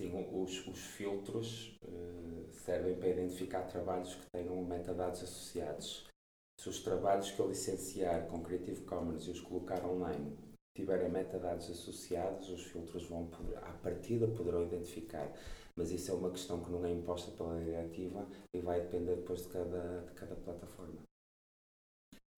Sim, 0.00 0.26
os, 0.32 0.66
os 0.66 0.78
filtros 0.78 1.78
uh, 1.84 2.52
servem 2.64 2.96
para 2.96 3.08
identificar 3.08 3.62
trabalhos 3.62 4.14
que 4.14 4.26
tenham 4.34 4.62
metadados 4.64 5.22
associados 5.22 6.11
se 6.58 6.68
os 6.68 6.80
trabalhos 6.82 7.30
que 7.30 7.40
eu 7.40 7.48
licenciar 7.48 8.26
com 8.28 8.42
Creative 8.42 8.82
Commons 8.82 9.26
e 9.26 9.30
os 9.30 9.40
colocar 9.40 9.84
online 9.84 10.36
tiverem 10.74 11.10
metadados 11.10 11.70
associados, 11.70 12.48
os 12.48 12.64
filtros 12.64 13.04
vão, 13.06 13.28
à 13.56 13.72
partida, 13.72 14.26
poderão 14.28 14.62
identificar. 14.62 15.30
Mas 15.76 15.90
isso 15.90 16.10
é 16.10 16.14
uma 16.14 16.30
questão 16.30 16.62
que 16.62 16.70
não 16.70 16.84
é 16.84 16.92
imposta 16.92 17.30
pela 17.32 17.62
diretiva 17.62 18.26
e 18.54 18.60
vai 18.60 18.80
depender 18.80 19.16
depois 19.16 19.42
de 19.42 19.48
cada, 19.48 20.00
de 20.02 20.12
cada 20.12 20.34
plataforma. 20.36 21.00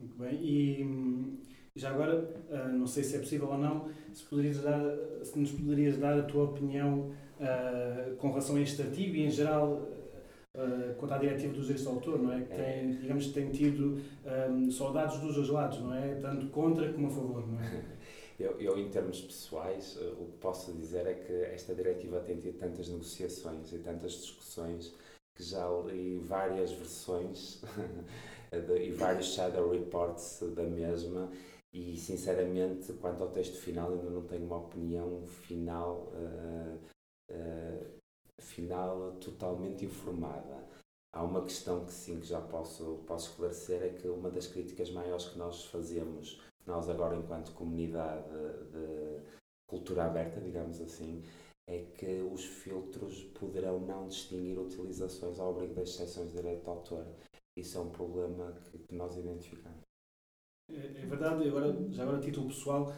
Muito 0.00 0.16
bem. 0.16 0.40
E 0.42 1.40
já 1.76 1.90
agora, 1.90 2.32
ah, 2.50 2.68
não 2.68 2.86
sei 2.86 3.02
se 3.02 3.16
é 3.16 3.18
possível 3.18 3.48
ou 3.48 3.58
não, 3.58 3.90
se, 4.12 4.24
poderias 4.24 4.60
dar, 4.62 4.80
se 5.24 5.38
nos 5.38 5.52
poderias 5.52 5.98
dar 5.98 6.18
a 6.18 6.22
tua 6.22 6.44
opinião 6.44 7.10
uh, 7.40 8.16
com 8.16 8.28
relação 8.28 8.56
a 8.56 8.60
este 8.60 8.82
artigo 8.82 9.16
e, 9.16 9.26
em 9.26 9.30
geral, 9.30 9.82
uh, 10.54 10.94
quanto 10.96 11.14
à 11.14 11.18
diretiva 11.18 11.52
dos 11.52 11.66
direitos 11.66 11.82
de 11.82 11.88
autor, 11.88 12.18
não 12.22 12.32
é? 12.32 12.42
Que 12.42 12.54
tem, 12.54 12.96
digamos 12.96 13.26
que 13.26 13.32
tem 13.32 13.50
tido 13.50 14.00
um, 14.50 14.70
soldados 14.70 15.18
dos 15.18 15.34
dois 15.34 15.48
lados, 15.48 15.80
não 15.80 15.94
é? 15.94 16.14
Tanto 16.16 16.46
contra 16.48 16.92
como 16.92 17.06
a 17.06 17.10
favor, 17.10 17.46
não 17.46 17.60
é? 17.60 17.84
Eu, 18.36 18.60
eu, 18.60 18.76
em 18.76 18.88
termos 18.88 19.20
pessoais, 19.20 19.96
uh, 19.96 20.20
o 20.20 20.26
que 20.26 20.38
posso 20.38 20.72
dizer 20.72 21.06
é 21.06 21.14
que 21.14 21.32
esta 21.54 21.72
diretiva 21.72 22.18
tem 22.18 22.36
tido 22.36 22.58
tantas 22.58 22.88
negociações 22.88 23.72
e 23.72 23.78
tantas 23.78 24.10
discussões 24.10 24.92
que 25.36 25.44
já 25.44 25.68
li 25.86 26.18
várias 26.18 26.72
versões 26.72 27.62
de, 28.50 28.88
e 28.88 28.90
vários 28.90 29.34
shadow 29.34 29.70
reports 29.70 30.42
da 30.52 30.64
mesma 30.64 31.30
e 31.72 31.96
sinceramente 31.96 32.92
quanto 32.94 33.22
ao 33.22 33.30
texto 33.30 33.56
final 33.56 33.92
ainda 33.92 34.08
não 34.08 34.22
tenho 34.22 34.46
uma 34.46 34.58
opinião 34.58 35.26
final 35.26 36.12
uh, 36.14 36.78
uh, 37.30 37.86
final 38.44 39.12
totalmente 39.20 39.84
informada. 39.84 40.64
Há 41.12 41.22
uma 41.22 41.42
questão 41.42 41.84
que 41.84 41.92
sim, 41.92 42.20
que 42.20 42.26
já 42.26 42.40
posso, 42.40 43.02
posso 43.06 43.30
esclarecer, 43.30 43.82
é 43.82 43.88
que 43.90 44.08
uma 44.08 44.30
das 44.30 44.46
críticas 44.46 44.90
maiores 44.90 45.26
que 45.26 45.38
nós 45.38 45.64
fazemos, 45.66 46.40
nós 46.66 46.88
agora 46.88 47.16
enquanto 47.16 47.52
comunidade 47.52 48.28
de 48.72 49.20
cultura 49.68 50.06
aberta, 50.06 50.40
digamos 50.40 50.80
assim, 50.80 51.22
é 51.68 51.84
que 51.96 52.20
os 52.20 52.44
filtros 52.44 53.22
poderão 53.38 53.80
não 53.80 54.08
distinguir 54.08 54.58
utilizações 54.58 55.38
ao 55.38 55.50
abrigo 55.50 55.74
das 55.74 55.90
exceções 55.90 56.30
de 56.30 56.36
direito 56.36 56.64
de 56.64 56.68
autor. 56.68 57.06
Isso 57.56 57.78
é 57.78 57.80
um 57.80 57.90
problema 57.90 58.52
que, 58.52 58.78
que 58.78 58.94
nós 58.94 59.16
identificamos. 59.16 59.80
É, 60.70 60.74
é 60.74 61.06
verdade, 61.06 61.46
agora, 61.46 61.72
já 61.90 62.02
agora 62.02 62.18
a 62.18 62.20
título 62.20 62.48
pessoal, 62.48 62.92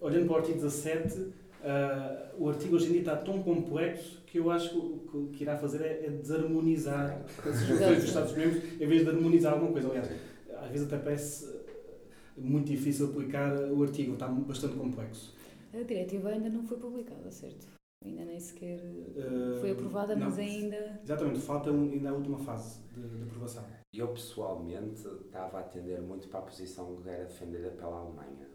olhando 0.00 0.26
para 0.26 0.34
o 0.34 0.38
artigo 0.38 0.60
17, 0.60 1.40
Uh, 1.60 2.42
o 2.42 2.48
artigo 2.48 2.76
hoje 2.76 2.86
em 2.86 2.92
dia 2.92 3.00
está 3.00 3.16
tão 3.16 3.42
complexo 3.42 4.19
que 4.30 4.38
eu 4.38 4.50
acho 4.50 4.70
que 4.70 5.16
o 5.16 5.28
que 5.32 5.42
irá 5.42 5.58
fazer 5.58 5.82
é, 5.82 6.06
é 6.06 6.10
desarmonizar 6.10 7.20
as 7.40 7.46
instituições 7.46 7.96
dos 7.96 8.04
Estados-membros 8.04 8.80
em 8.80 8.86
vez 8.86 9.02
de 9.02 9.08
harmonizar 9.10 9.54
alguma 9.54 9.72
coisa. 9.72 9.88
Aliás, 9.88 10.08
às 10.56 10.70
vezes 10.70 10.86
até 10.86 10.98
parece 10.98 11.46
ah, 11.46 12.32
muito 12.36 12.66
difícil 12.68 13.10
aplicar 13.10 13.52
o 13.72 13.82
artigo, 13.82 14.12
está 14.12 14.28
bastante 14.28 14.76
complexo. 14.76 15.34
A 15.74 15.82
diretiva 15.82 16.28
ainda 16.28 16.48
não 16.48 16.62
foi 16.62 16.78
publicada, 16.78 17.30
certo? 17.30 17.66
Ainda 18.04 18.24
nem 18.24 18.38
sequer 18.38 18.78
uh, 18.78 19.60
foi 19.60 19.72
aprovada, 19.72 20.16
não, 20.16 20.26
mas 20.26 20.38
ainda. 20.38 21.00
Exatamente, 21.02 21.40
falta 21.40 21.70
ainda 21.70 22.10
a 22.10 22.14
última 22.14 22.38
fase 22.38 22.80
de, 22.94 23.02
de 23.02 23.22
aprovação. 23.24 23.64
Eu 23.92 24.08
pessoalmente 24.08 25.06
estava 25.24 25.58
a 25.58 25.60
atender 25.60 26.00
muito 26.00 26.28
para 26.28 26.40
a 26.40 26.44
posição 26.44 26.96
que 26.96 27.08
era 27.08 27.24
defendida 27.24 27.70
pela 27.72 27.98
Alemanha 27.98 28.48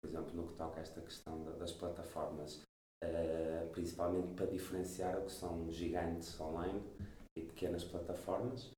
por 0.00 0.08
exemplo, 0.08 0.34
no 0.34 0.48
que 0.48 0.54
toca 0.54 0.78
a 0.78 0.82
esta 0.82 1.00
questão 1.02 1.44
das 1.58 1.72
plataformas, 1.72 2.62
uh, 3.04 3.68
principalmente 3.70 4.34
para 4.34 4.46
diferenciar 4.46 5.18
o 5.18 5.24
que 5.24 5.32
são 5.32 5.70
gigantes 5.70 6.38
online 6.40 6.82
e 7.36 7.42
pequenas 7.42 7.84
plataformas. 7.84 8.70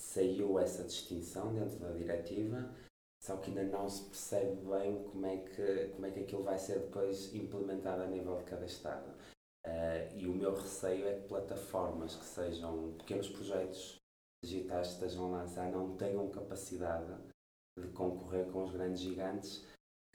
Saiu 0.00 0.58
essa 0.58 0.84
distinção 0.84 1.54
dentro 1.54 1.78
da 1.78 1.92
diretiva, 1.92 2.74
só 3.22 3.36
que 3.36 3.50
ainda 3.50 3.64
não 3.64 3.88
se 3.88 4.04
percebe 4.04 4.56
bem 4.68 5.02
como 5.04 5.26
é 5.26 5.36
que, 5.38 5.88
como 5.94 6.06
é 6.06 6.10
que 6.10 6.20
aquilo 6.20 6.42
vai 6.42 6.58
ser 6.58 6.80
depois 6.80 7.34
implementado 7.34 8.02
a 8.02 8.06
nível 8.06 8.36
de 8.36 8.44
cada 8.44 8.66
Estado. 8.66 9.10
Uh, 9.66 10.16
e 10.16 10.26
o 10.26 10.34
meu 10.34 10.54
receio 10.54 11.06
é 11.06 11.14
que 11.14 11.28
plataformas 11.28 12.16
que 12.16 12.24
sejam 12.24 12.92
pequenos 12.98 13.30
projetos 13.30 13.96
digitais 14.44 14.88
que 14.88 14.94
estejam 14.94 15.26
a 15.26 15.38
lançar 15.38 15.70
não 15.70 15.96
tenham 15.96 16.28
capacidade 16.28 17.14
de 17.78 17.88
concorrer 17.88 18.50
com 18.52 18.62
os 18.62 18.72
grandes 18.72 19.00
gigantes 19.00 19.64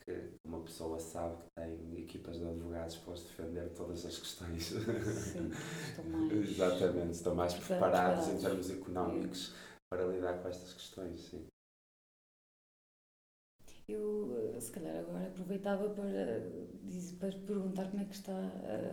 que 0.10 0.48
uma 0.48 0.62
pessoa 0.62 1.00
sabe 1.00 1.36
que 1.38 1.50
tem 1.56 2.02
equipas 2.02 2.38
de 2.38 2.46
advogados 2.46 2.98
para 2.98 3.14
defender 3.14 3.70
todas 3.70 4.06
as 4.06 4.18
questões. 4.18 4.64
Sim, 4.64 5.52
estão 5.52 6.06
mais... 6.10 6.50
Exatamente, 6.50 7.12
estão 7.12 7.36
mais 7.36 7.54
preparados 7.54 8.28
em 8.30 8.40
termos 8.40 8.72
económicos 8.72 9.54
para 9.92 10.06
lidar 10.06 10.42
com 10.42 10.48
estas 10.50 10.74
questões. 10.74 11.20
Sim. 11.22 11.46
Eu, 13.88 14.54
eh, 14.56 14.60
se 14.60 14.72
calhar, 14.72 14.98
agora 14.98 15.28
aproveitava 15.28 15.90
para, 15.90 16.44
para 17.20 17.40
perguntar 17.40 17.90
como 17.90 18.04
é 18.04 18.06
que 18.06 18.14
está 18.14 18.38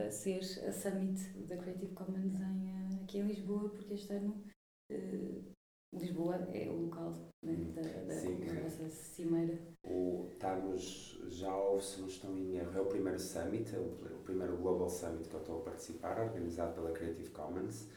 a 0.07 0.11
ser 0.11 0.41
a 0.67 0.73
Summit 0.73 1.21
da 1.47 1.57
Creative 1.59 1.93
Commons 1.93 2.41
em, 2.41 2.71
eh, 2.71 3.03
aqui 3.03 3.19
em 3.19 3.27
Lisboa, 3.27 3.69
porque 3.69 3.93
este 3.93 4.15
ano 4.15 4.43
uh, 4.91 5.56
Lisboa 5.99 6.37
é 6.53 6.69
o 6.69 6.85
local 6.85 7.13
né, 7.43 7.53
hum, 7.53 7.73
da, 7.73 7.83
da, 7.83 8.15
Sim, 8.15 8.41
da 8.41 8.53
nossa 8.55 8.89
cimeira. 8.89 9.59
O, 9.83 10.29
estamos, 10.31 11.19
já 11.29 11.55
houve, 11.57 11.85
se 11.85 12.01
não 12.01 12.09
estou 12.09 12.37
em 12.37 12.57
erro, 12.57 12.79
é 12.79 12.81
o 12.81 12.87
primeiro 12.87 13.19
Summit, 13.19 13.75
é 13.75 13.79
o, 13.79 13.85
o, 13.85 14.23
primeiro 14.23 14.57
Global 14.57 14.89
Summit 14.89 15.29
que 15.29 15.35
eu 15.35 15.41
estou 15.41 15.61
a 15.61 15.65
participar, 15.65 16.21
organizado 16.21 16.75
pela 16.75 16.93
Creative 16.93 17.31
Commons. 17.31 17.89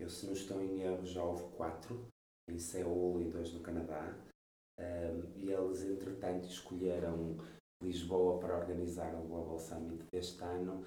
Eu, 0.00 0.08
se 0.08 0.26
não 0.26 0.32
estou 0.32 0.60
em 0.60 0.80
erro, 0.80 1.04
já 1.06 1.22
houve 1.22 1.44
quatro, 1.56 2.08
em 2.48 2.58
Seul 2.58 3.20
e 3.20 3.30
dois 3.30 3.52
no 3.52 3.60
Canadá. 3.60 4.18
Um, 4.78 5.32
e 5.36 5.52
eles, 5.52 5.82
entretanto, 5.84 6.46
escolheram 6.48 7.36
Lisboa 7.80 8.40
para 8.40 8.58
organizar 8.58 9.14
o 9.14 9.28
Global 9.28 9.58
Summit 9.58 10.04
deste 10.12 10.42
ano, 10.42 10.84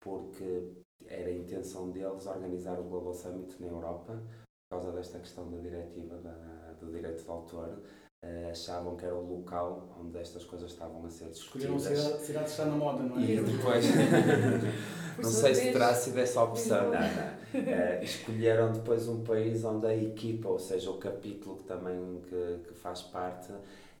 porque 0.00 0.72
era 1.06 1.28
a 1.28 1.32
intenção 1.32 1.90
deles 1.90 2.26
organizar 2.26 2.78
o 2.78 2.84
Global 2.84 3.14
Summit 3.14 3.58
na 3.60 3.68
Europa, 3.68 4.22
por 4.70 4.78
causa 4.78 4.92
desta 4.92 5.18
questão 5.18 5.50
da 5.50 5.58
diretiva 5.58 6.16
da, 6.18 6.74
do 6.80 6.92
direito 6.92 7.24
de 7.24 7.28
autor, 7.28 7.80
uh, 8.22 8.50
achavam 8.52 8.94
que 8.94 9.04
era 9.04 9.16
o 9.16 9.38
local 9.38 9.96
onde 10.00 10.16
estas 10.16 10.44
coisas 10.44 10.70
estavam 10.70 11.04
a 11.04 11.10
ser 11.10 11.28
discutidas. 11.28 11.82
Escolheram 11.82 12.14
a 12.14 12.18
cidade 12.20 12.50
está 12.50 12.64
na 12.66 12.76
moda, 12.76 13.02
não 13.02 13.18
é? 13.18 13.24
E 13.24 13.40
depois, 13.40 13.84
não 15.20 15.28
sei 15.28 15.56
se 15.56 15.72
terá 15.72 15.92
sido 15.92 16.20
essa 16.20 16.44
opção, 16.44 16.84
não, 16.84 17.00
não. 17.00 17.00
Uh, 17.00 18.04
escolheram 18.04 18.70
depois 18.70 19.08
um 19.08 19.24
país 19.24 19.64
onde 19.64 19.88
a 19.88 19.96
equipa, 19.96 20.48
ou 20.48 20.58
seja, 20.60 20.88
o 20.88 20.98
capítulo 20.98 21.56
que 21.56 21.64
também 21.64 22.22
que, 22.28 22.68
que 22.68 22.74
faz 22.74 23.02
parte, 23.02 23.52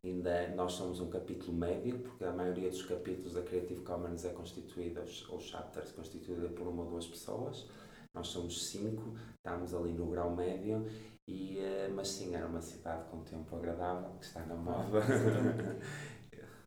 ainda 0.04 0.50
nós 0.54 0.74
somos 0.74 1.00
um 1.00 1.10
capítulo 1.10 1.52
médio, 1.52 1.98
porque 1.98 2.24
a 2.24 2.30
maioria 2.30 2.70
dos 2.70 2.84
capítulos 2.84 3.32
da 3.32 3.42
Creative 3.42 3.80
Commons 3.80 4.24
é 4.24 4.28
constituída, 4.28 5.04
ou 5.30 5.40
chapters, 5.40 5.90
constituída 5.90 6.48
por 6.50 6.68
uma 6.68 6.84
ou 6.84 6.90
duas 6.90 7.08
pessoas. 7.08 7.66
Nós 8.14 8.28
somos 8.28 8.66
cinco, 8.68 9.14
estamos 9.36 9.74
ali 9.74 9.92
no 9.92 10.06
grau 10.06 10.34
médio, 10.34 10.84
e, 11.26 11.58
uh, 11.58 11.94
mas 11.94 12.08
sim, 12.08 12.34
era 12.34 12.46
uma 12.46 12.60
cidade 12.60 13.08
com 13.08 13.22
tempo 13.22 13.54
agradável, 13.54 14.10
que 14.18 14.24
está 14.24 14.44
na 14.46 14.56
moda. 14.56 15.00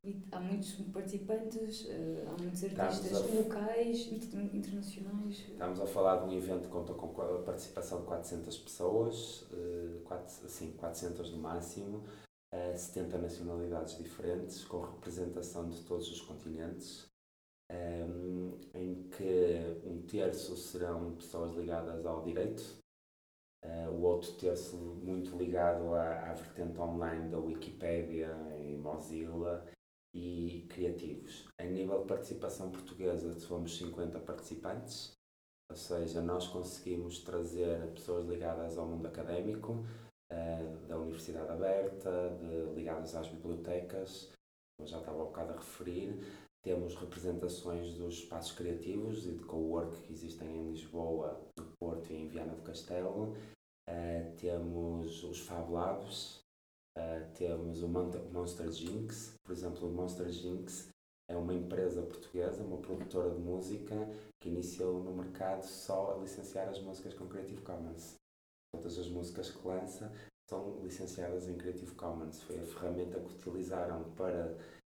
E 0.06 0.22
há 0.34 0.40
muitos 0.42 0.74
participantes, 0.92 1.88
eh, 1.88 2.26
há 2.28 2.32
muitos 2.32 2.62
artistas 2.62 3.14
a... 3.14 3.36
locais, 3.36 4.12
internacionais. 4.12 5.46
Estamos 5.48 5.80
a 5.80 5.88
falar 5.88 6.18
de 6.18 6.26
um 6.26 6.38
evento 6.38 6.64
que 6.64 6.68
conta 6.68 6.94
com 6.94 7.22
a 7.22 7.42
participação 7.42 8.02
de 8.02 8.08
400 8.08 8.58
pessoas, 8.58 9.48
sim, 10.50 10.74
400 10.74 11.32
no 11.32 11.38
máximo, 11.38 12.04
70 12.76 13.18
nacionalidades 13.18 13.98
diferentes, 13.98 14.66
com 14.66 14.82
representação 14.82 15.70
de 15.70 15.82
todos 15.84 16.12
os 16.12 16.20
continentes, 16.20 17.10
em 18.74 19.04
que 19.10 19.82
um 19.86 20.02
terço 20.04 20.56
serão 20.58 21.16
pessoas 21.16 21.56
ligadas 21.56 22.06
ao 22.06 22.24
direito, 22.24 22.64
o 23.92 24.02
outro 24.02 24.32
terço 24.34 24.76
muito 24.76 25.36
ligado 25.38 25.94
à, 25.94 26.32
à 26.32 26.34
vertente 26.34 26.80
online 26.80 27.30
da 27.30 27.38
Wikipédia 27.38 28.36
e 28.64 28.76
Mozilla, 28.78 29.66
e 30.14 30.68
criativos. 30.70 31.48
Em 31.60 31.72
nível 31.72 32.02
de 32.02 32.08
participação 32.08 32.72
portuguesa, 32.72 33.34
somos 33.40 33.76
50 33.78 34.20
participantes, 34.20 35.18
ou 35.70 35.76
seja, 35.76 36.22
nós 36.22 36.48
conseguimos 36.48 37.20
trazer 37.20 37.88
pessoas 37.94 38.26
ligadas 38.26 38.78
ao 38.78 38.86
mundo 38.86 39.08
académico, 39.08 39.84
uh, 40.32 40.88
da 40.88 40.98
Universidade 40.98 41.52
Aberta, 41.52 42.38
de, 42.40 42.76
ligadas 42.76 43.16
às 43.16 43.28
bibliotecas, 43.28 44.32
eu 44.80 44.86
já 44.86 45.00
estava 45.00 45.24
um 45.24 45.26
bocado 45.26 45.54
a 45.54 45.56
referir. 45.56 46.20
Temos 46.64 46.96
representações 46.96 47.94
dos 47.94 48.16
espaços 48.16 48.54
criativos 48.54 49.26
e 49.26 49.34
de 49.34 49.44
co-work 49.44 50.02
que 50.02 50.14
existem 50.14 50.48
em 50.48 50.72
Lisboa, 50.72 51.46
no 51.58 51.66
Porto 51.78 52.12
e 52.12 52.16
em 52.16 52.28
Viana 52.28 52.56
do 52.56 52.62
Castelo. 52.62 53.36
Uh, 53.90 54.36
temos 54.38 55.24
os 55.24 55.42
Fab 55.42 55.70
Labs, 55.70 56.44
Uh, 56.96 57.26
temos 57.34 57.82
o 57.82 57.88
Monster 57.88 58.72
Jinx, 58.72 59.34
por 59.44 59.52
exemplo, 59.52 59.90
o 59.90 59.92
Monster 59.92 60.30
Jinx 60.30 60.90
é 61.28 61.36
uma 61.36 61.54
empresa 61.54 62.04
portuguesa, 62.04 62.64
uma 62.64 62.78
produtora 62.78 63.32
de 63.32 63.40
música 63.40 63.96
que 64.40 64.50
iniciou 64.50 65.04
no 65.04 65.12
mercado 65.12 65.64
só 65.64 66.14
a 66.14 66.18
licenciar 66.20 66.70
as 66.70 66.80
músicas 66.80 67.16
com 67.16 67.28
Creative 67.28 67.62
Commons. 67.62 68.16
Todas 68.76 69.00
as 69.00 69.08
músicas 69.08 69.50
que 69.50 69.68
lança 69.68 70.12
são 70.48 70.80
licenciadas 70.84 71.48
em 71.48 71.58
Creative 71.58 71.96
Commons. 71.96 72.44
Foi 72.44 72.60
a 72.60 72.66
ferramenta 72.66 73.20
que 73.20 73.34
utilizaram 73.34 74.04
para 74.12 74.56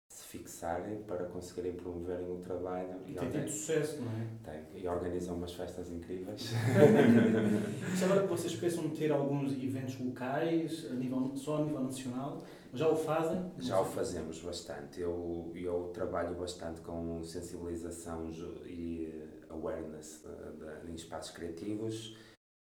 se 0.10 0.24
fixarem 0.26 1.02
para 1.04 1.26
conseguirem 1.26 1.74
promoverem 1.74 2.32
o 2.32 2.38
trabalho. 2.38 3.02
E, 3.06 3.12
e 3.12 3.16
tem 3.16 3.30
tido 3.30 3.50
sucesso, 3.50 4.02
não 4.02 4.12
é? 4.12 4.28
Tem, 4.44 4.82
e 4.82 4.88
organizam 4.88 5.36
umas 5.36 5.54
festas 5.54 5.92
incríveis. 5.92 6.52
Se 7.98 8.04
agora 8.06 8.26
vocês 8.26 8.56
pensam 8.56 8.90
ter 8.90 9.12
alguns 9.12 9.52
eventos 9.54 10.00
locais, 10.00 10.86
a 10.92 10.94
nível, 10.94 11.36
só 11.36 11.58
a 11.58 11.66
nível 11.66 11.82
nacional, 11.82 12.42
já 12.74 12.90
o 12.90 12.96
fazem? 12.96 13.52
Já 13.60 13.80
o 13.80 13.86
fazemos 13.86 14.42
bastante. 14.42 15.00
Eu, 15.00 15.52
eu 15.56 15.92
trabalho 15.94 16.36
bastante 16.36 16.82
com 16.82 17.24
sensibilização 17.24 18.30
e 18.66 19.24
awareness 19.50 20.24
de, 20.24 20.86
de, 20.86 20.92
em 20.92 20.96
espaços 20.96 21.32
criativos. 21.32 22.18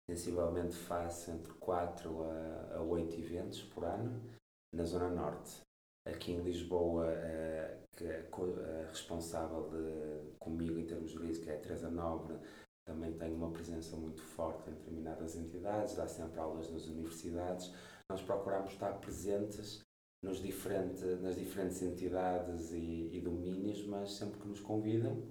Sensivelmente 0.09 0.75
faço 0.75 1.31
entre 1.31 1.51
4 1.53 2.23
a, 2.23 2.75
a 2.77 2.81
8 2.81 3.19
eventos 3.19 3.61
por 3.63 3.83
ano 3.85 4.21
na 4.73 4.83
Zona 4.83 5.09
Norte 5.09 5.64
aqui 6.05 6.31
em 6.31 6.41
Lisboa, 6.41 7.07
uh, 7.07 7.87
que 7.95 8.05
é 8.05 8.29
uh, 8.31 8.87
responsável 8.89 9.69
de, 9.69 10.37
comigo 10.39 10.77
em 10.77 10.85
termos 10.85 11.11
jurídicos, 11.11 11.43
que 11.43 11.49
é 11.49 11.55
a 11.55 11.59
Teresa 11.59 11.89
Nobre, 11.89 12.37
também 12.85 13.11
tem 13.13 13.33
uma 13.33 13.51
presença 13.51 13.97
muito 13.97 14.21
forte 14.21 14.69
em 14.69 14.73
determinadas 14.73 15.35
entidades, 15.35 15.95
dá 15.95 16.07
sempre 16.07 16.39
aulas 16.39 16.69
nas 16.69 16.85
universidades. 16.85 17.73
Nós 18.07 18.21
procuramos 18.21 18.73
estar 18.73 18.93
presentes 18.99 19.83
nos 20.23 20.41
diferente, 20.41 21.03
nas 21.21 21.35
diferentes 21.35 21.81
entidades 21.81 22.71
e, 22.71 23.09
e 23.11 23.21
domínios, 23.21 23.83
mas 23.87 24.13
sempre 24.13 24.39
que 24.39 24.47
nos 24.47 24.59
convidam, 24.59 25.23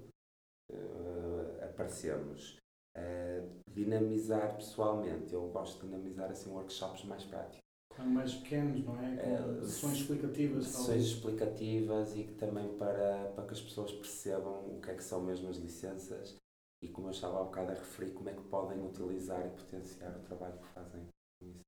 uh, 0.71 1.63
aparecemos. 1.63 2.57
Uh, 2.97 3.61
dinamizar 3.69 4.55
pessoalmente, 4.55 5.33
eu 5.33 5.49
gosto 5.49 5.81
de 5.81 5.87
dinamizar 5.87 6.31
assim 6.31 6.49
workshops 6.49 7.03
mais 7.03 7.25
práticos 7.25 7.64
mais 8.03 8.33
pequenos, 8.35 8.83
não 8.83 8.99
é? 8.99 9.15
Com 9.17 9.29
é, 9.29 9.61
sessões 9.61 9.97
explicativas. 9.99 10.67
Sessões 10.67 11.03
explicativas 11.03 12.15
e 12.15 12.23
também 12.23 12.67
para, 12.77 13.31
para 13.35 13.45
que 13.45 13.53
as 13.53 13.61
pessoas 13.61 13.91
percebam 13.91 14.65
o 14.67 14.81
que 14.81 14.91
é 14.91 14.95
que 14.95 15.03
são 15.03 15.21
mesmo 15.21 15.49
as 15.49 15.57
licenças 15.57 16.35
e 16.83 16.89
como 16.89 17.07
eu 17.07 17.11
estava 17.11 17.39
há 17.39 17.43
bocado 17.43 17.71
a 17.71 17.75
referir, 17.75 18.11
como 18.11 18.29
é 18.29 18.33
que 18.33 18.43
podem 18.43 18.85
utilizar 18.85 19.45
e 19.45 19.49
potenciar 19.49 20.15
o 20.15 20.19
trabalho 20.19 20.57
que 20.59 20.67
fazem 20.67 21.01
com 21.39 21.47
isso. 21.47 21.61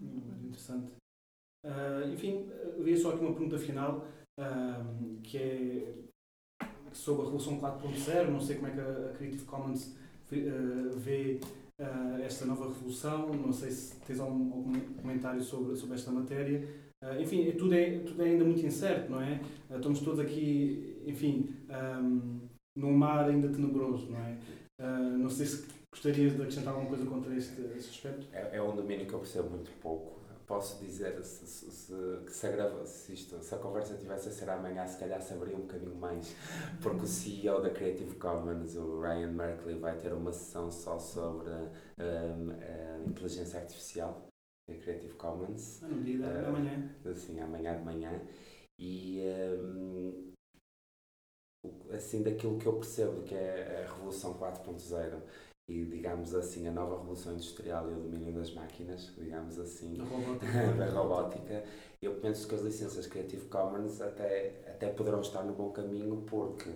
Muito 0.00 0.46
interessante. 0.46 0.92
Uh, 1.64 2.08
enfim, 2.12 2.48
havia 2.78 2.96
só 2.96 3.10
aqui 3.10 3.20
uma 3.20 3.34
pergunta 3.34 3.58
final, 3.58 4.06
uh, 4.40 5.20
que 5.22 5.38
é 5.38 5.94
sobre 6.92 7.22
a 7.22 7.24
Revolução 7.24 7.60
4.0, 7.60 8.30
não 8.30 8.40
sei 8.40 8.56
como 8.56 8.68
é 8.68 8.70
que 8.72 8.80
a 8.80 9.12
Creative 9.12 9.44
Commons 9.44 9.96
uh, 10.32 10.98
vê 10.98 11.38
uh, 11.82 12.22
esta 12.22 12.46
nova 12.46 12.68
revolução. 12.68 13.28
Não 13.34 13.52
sei 13.52 13.70
se 13.70 13.96
tens 14.00 14.20
algum, 14.20 14.52
algum 14.52 14.80
comentário 15.00 15.42
sobre, 15.42 15.76
sobre 15.76 15.96
esta 15.96 16.10
matéria. 16.10 16.66
Uh, 17.02 17.20
enfim, 17.20 17.50
tudo 17.52 17.74
é, 17.74 17.98
tudo 17.98 18.22
é 18.22 18.26
ainda 18.26 18.44
muito 18.44 18.64
incerto, 18.64 19.10
não 19.10 19.20
é? 19.20 19.40
Uh, 19.68 19.76
estamos 19.76 20.00
todos 20.00 20.20
aqui, 20.20 21.02
enfim, 21.06 21.54
um, 22.00 22.40
num 22.76 22.92
mar 22.92 23.28
ainda 23.28 23.48
tenebroso, 23.48 24.10
não 24.10 24.20
é? 24.20 24.38
não 25.18 25.30
sei 25.30 25.46
se 25.46 25.64
gostarias 25.92 26.34
de 26.34 26.42
acrescentar 26.42 26.74
alguma 26.74 26.88
coisa 26.88 27.06
contra 27.08 27.36
este, 27.36 27.60
este 27.76 27.90
aspecto. 27.90 28.26
É, 28.32 28.56
é 28.56 28.62
um 28.62 28.74
domínio 28.74 29.06
que 29.06 29.12
eu 29.12 29.20
percebo 29.20 29.50
muito 29.50 29.70
pouco 29.80 30.21
posso 30.52 30.78
dizer 30.84 31.18
se, 31.24 31.46
se, 31.46 31.70
se, 31.70 31.94
que 32.26 32.30
se, 32.30 32.46
agrava, 32.46 32.84
se, 32.84 33.14
isto, 33.14 33.42
se 33.42 33.54
a 33.54 33.58
conversa 33.58 33.96
tivesse 33.96 34.28
a 34.28 34.32
ser 34.32 34.50
amanhã, 34.50 34.86
se 34.86 34.98
calhar 34.98 35.22
saberia 35.22 35.56
um 35.56 35.62
bocadinho 35.62 35.94
mais, 35.94 36.36
porque 36.82 37.04
o 37.04 37.06
CEO 37.06 37.62
da 37.62 37.70
Creative 37.70 38.14
Commons, 38.16 38.76
o 38.76 39.00
Ryan 39.00 39.32
Merkley, 39.32 39.78
vai 39.78 39.96
ter 39.96 40.12
uma 40.12 40.30
sessão 40.30 40.70
só 40.70 40.98
sobre 40.98 41.48
um, 41.48 42.50
a 42.50 43.08
inteligência 43.08 43.60
artificial 43.60 44.28
da 44.68 44.76
Creative 44.76 45.14
Commons. 45.14 45.82
Ah, 45.82 45.88
no 45.88 46.02
dia 46.02 46.20
uh, 46.20 46.48
amanhã. 46.48 46.94
Sim, 47.16 47.40
amanhã 47.40 47.78
de 47.78 47.84
manhã. 47.86 48.20
E 48.78 49.22
um, 49.58 50.32
assim, 51.94 52.22
daquilo 52.22 52.58
que 52.58 52.66
eu 52.66 52.74
percebo 52.74 53.22
que 53.22 53.34
é 53.34 53.86
a 53.86 53.90
Revolução 53.90 54.34
4.0 54.34 55.18
e, 55.68 55.84
digamos 55.84 56.34
assim, 56.34 56.66
a 56.66 56.72
nova 56.72 56.98
revolução 56.98 57.32
industrial 57.32 57.90
e 57.90 57.94
o 57.94 58.00
domínio 58.00 58.32
das 58.32 58.52
máquinas, 58.52 59.12
digamos 59.16 59.58
assim, 59.58 59.94
da 59.94 60.04
robótica. 60.04 60.46
da 60.76 60.90
robótica, 60.90 61.64
eu 62.00 62.14
penso 62.20 62.48
que 62.48 62.54
as 62.54 62.62
licenças 62.62 63.06
Creative 63.06 63.46
Commons 63.46 64.00
até, 64.00 64.48
até 64.66 64.88
poderão 64.88 65.20
estar 65.20 65.42
no 65.44 65.54
bom 65.54 65.70
caminho 65.70 66.22
porque 66.26 66.70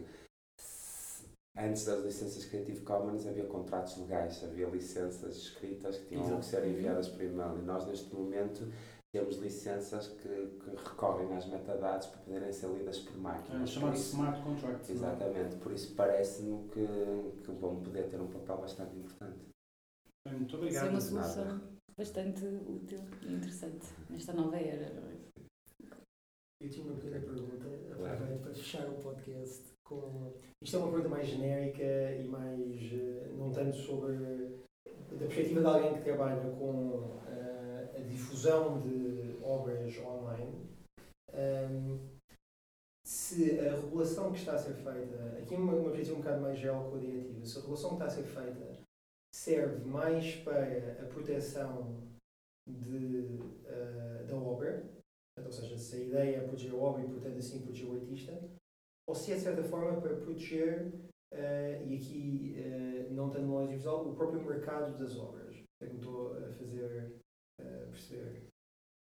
antes 1.57 1.85
das 1.85 2.05
licenças 2.05 2.45
Creative 2.45 2.81
Commons 2.83 3.27
havia 3.27 3.47
contratos 3.47 3.97
legais, 3.99 4.43
havia 4.45 4.69
licenças 4.69 5.37
escritas 5.37 5.99
que 5.99 6.07
tinham 6.07 6.23
Exato. 6.23 6.41
que 6.41 6.47
ser 6.47 6.65
enviadas 6.67 7.09
por 7.09 7.23
e-mail 7.23 7.59
e 7.59 7.63
nós 7.63 7.87
neste 7.87 8.15
momento 8.15 8.71
temos 9.17 9.37
licenças 9.39 10.09
que, 10.09 10.29
que, 10.29 10.71
recorrem 10.71 11.35
às 11.35 11.47
metadados 11.47 12.09
para 12.09 12.21
poderem 12.21 12.53
ser 12.53 12.69
lidas 12.69 12.99
por 12.99 13.17
máquinas. 13.17 13.63
É, 13.63 13.67
chamado 13.67 13.97
smart 13.97 14.43
contracts. 14.43 14.91
É? 14.91 14.93
Exatamente, 14.93 15.57
por 15.57 15.73
isso 15.73 15.95
parece-me 15.95 16.69
que, 16.69 16.87
que 17.43 17.53
vão 17.53 17.83
poder 17.83 18.11
ter 18.11 18.21
um 18.21 18.27
papel 18.27 18.59
bastante 18.59 18.95
importante. 18.97 19.39
Muito 20.31 20.57
obrigado. 20.57 20.99
Isso 20.99 21.11
é 21.11 21.17
uma 21.17 21.25
solução 21.25 21.61
bastante 21.97 22.45
útil 22.45 23.01
e 23.23 23.33
interessante 23.33 23.87
nesta 24.11 24.35
nova 24.35 24.57
era. 24.57 24.93
Eu 26.61 26.71
tinha 26.71 26.87
uma 26.87 26.97
pequena 26.97 27.21
pergunta, 27.21 27.65
claro. 27.97 28.39
para 28.39 28.55
fechar 28.55 28.89
o 28.89 28.95
podcast. 28.95 29.63
Com... 29.85 30.33
Isto 30.63 30.77
é 30.77 30.79
uma 30.81 30.89
pergunta 30.89 31.09
mais 31.09 31.29
genérica 31.29 32.13
e 32.19 32.27
mais, 32.27 32.93
eh, 32.93 33.31
não 33.37 33.53
tanto 33.53 33.77
sobre, 33.77 34.17
da 35.13 35.27
perspectiva 35.27 35.61
de 35.61 35.67
alguém 35.67 35.95
que 35.95 36.03
trabalha 36.03 36.51
com 36.51 36.73
uh, 36.73 37.21
a 37.29 37.36
difusão 38.07 38.81
de 38.81 39.39
obras 39.43 39.97
online, 39.99 40.67
um, 41.35 42.17
se 43.05 43.59
a 43.61 43.75
regulação 43.75 44.33
que 44.33 44.39
está 44.39 44.55
a 44.55 44.59
ser 44.59 44.75
feita, 44.75 45.39
aqui 45.39 45.55
uma, 45.55 45.75
uma 45.75 45.93
visão 45.93 46.17
um 46.17 46.19
bocado 46.19 46.41
mais 46.41 46.59
geocodiretiva, 46.59 47.45
se 47.45 47.59
a 47.59 47.61
regulação 47.61 47.91
que 47.91 47.95
está 47.97 48.07
a 48.07 48.11
ser 48.11 48.25
feita 48.25 48.79
serve 49.33 49.85
mais 49.85 50.37
para 50.37 51.03
a 51.03 51.07
proteção 51.07 52.03
de, 52.67 53.39
uh, 53.65 54.27
da 54.27 54.37
obra, 54.37 54.85
ou 55.39 55.53
seja, 55.53 55.77
se 55.77 55.97
a 55.97 56.05
ideia 56.05 56.37
é 56.39 56.41
proteger 56.41 56.73
a 56.73 56.77
obra 56.77 57.05
e, 57.05 57.09
portanto, 57.09 57.39
assim 57.39 57.61
proteger 57.61 57.89
o 57.89 57.95
artista, 57.95 58.51
ou 59.07 59.15
se 59.15 59.33
é 59.33 59.37
de 59.37 59.43
certa 59.43 59.63
forma 59.63 60.01
para 60.01 60.17
proteger, 60.17 60.89
uh, 61.33 61.87
e 61.87 61.97
aqui 61.97 62.57
uh, 62.59 63.13
não 63.13 63.31
tanto 63.31 63.47
no 63.47 63.59
audiovisual, 63.59 64.09
o 64.09 64.17
próprio 64.17 64.43
mercado 64.43 64.99
das 64.99 65.17
obras. 65.17 65.55
Me 65.81 65.99
estou 65.99 66.37
a 66.39 66.51
fazer 66.53 67.21
perceber. 67.97 68.47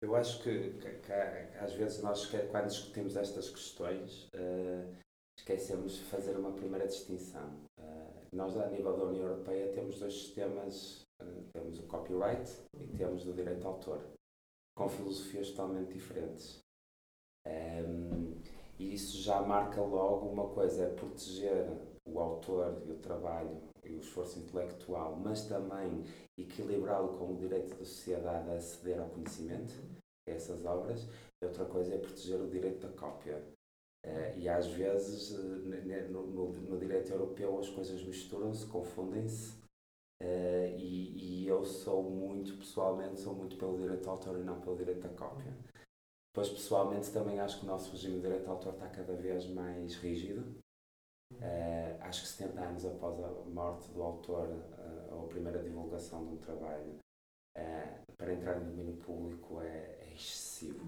Eu 0.03 0.15
acho 0.15 0.43
que, 0.43 0.73
que, 0.75 0.91
que, 0.99 1.13
às 1.59 1.73
vezes 1.73 2.03
nós, 2.03 2.27
quando 2.27 2.67
discutimos 2.67 3.17
estas 3.17 3.49
questões, 3.49 4.29
esquecemos 5.39 5.95
de 5.95 6.05
fazer 6.05 6.37
uma 6.37 6.53
primeira 6.53 6.87
distinção. 6.87 7.61
nós, 8.33 8.57
a 8.57 8.69
nível 8.69 8.97
da 8.97 9.05
União 9.05 9.27
Europeia, 9.27 9.73
temos 9.73 9.99
dois 9.99 10.13
sistemas 10.13 11.07
temos 11.53 11.79
o 11.79 11.87
copyright 11.87 12.51
e 12.79 12.87
temos 12.97 13.27
o 13.27 13.33
direito 13.33 13.61
de 13.61 13.67
autor, 13.67 14.05
com 14.77 14.89
filosofias 14.89 15.51
totalmente 15.51 15.93
diferentes. 15.93 16.61
Um, 17.47 18.35
e 18.79 18.93
isso 18.93 19.23
já 19.23 19.41
marca 19.41 19.81
logo 19.81 20.29
uma 20.29 20.49
coisa, 20.51 20.85
é 20.85 20.95
proteger 20.95 21.67
o 22.07 22.21
autor 22.21 22.83
e 22.87 22.93
o 22.93 22.99
trabalho 22.99 23.63
e 23.89 23.95
o 23.95 24.01
esforço 24.01 24.39
intelectual, 24.39 25.17
mas 25.17 25.47
também 25.47 26.05
equilibrá-lo 26.37 27.17
com 27.19 27.33
o 27.33 27.37
direito 27.37 27.71
da 27.77 27.85
sociedade 27.85 28.51
a 28.51 28.55
aceder 28.55 29.01
ao 29.01 29.09
conhecimento, 29.09 29.75
essas 30.27 30.65
obras. 30.65 31.07
E 31.43 31.47
outra 31.47 31.65
coisa 31.65 31.95
é 31.95 31.99
proteger 31.99 32.41
o 32.41 32.49
direito 32.49 32.87
da 32.87 32.93
cópia. 32.95 33.43
Uh, 34.05 34.39
e 34.39 34.49
às 34.49 34.67
vezes, 34.69 35.33
uh, 35.33 36.11
no, 36.11 36.27
no, 36.27 36.53
no, 36.53 36.79
direito 36.79 37.13
europeu, 37.13 37.59
as 37.59 37.69
coisas 37.69 38.03
misturam-se, 38.05 38.65
confundem-se 38.67 39.67
Uh, 40.23 40.73
e, 40.79 41.43
e, 41.43 41.47
eu 41.47 41.63
sou 41.65 42.03
muito, 42.03 42.57
pessoalmente, 42.57 43.21
sou 43.21 43.35
muito 43.35 43.57
pelo 43.57 43.77
direito 43.77 44.03
de 44.03 44.09
autor 44.09 44.39
e 44.39 44.43
não 44.43 44.61
pelo 44.61 44.77
direito 44.77 45.03
da 45.03 45.11
cópia. 45.11 45.55
Depois, 46.33 46.49
pessoalmente, 46.49 47.13
também 47.13 47.39
acho 47.39 47.61
que 47.61 47.67
o 47.67 47.69
nosso 47.69 47.91
regime 47.91 48.17
de 48.17 48.23
direito 48.23 48.45
de 48.45 48.51
autor 48.51 48.73
está 48.75 48.89
cada 48.89 49.15
vez 49.15 49.47
mais 49.47 49.95
rígido. 49.97 50.59
Uh, 51.33 51.97
acho 52.01 52.23
que 52.23 52.29
70 52.29 52.61
anos 52.61 52.87
após 52.87 53.19
a 53.21 53.29
morte 53.51 53.91
do 53.91 54.03
autor 54.03 54.49
uh, 54.49 55.15
ou 55.15 55.25
a 55.25 55.29
primeira 55.29 55.63
divulgação 55.63 56.25
de 56.25 56.35
um 56.35 56.37
trabalho, 56.37 56.99
para 58.17 58.33
entrar 58.33 58.61
no 58.61 58.67
domínio 58.67 58.97
público 58.97 59.61
é, 59.63 59.99
é 60.01 60.13
excessivo. 60.15 60.87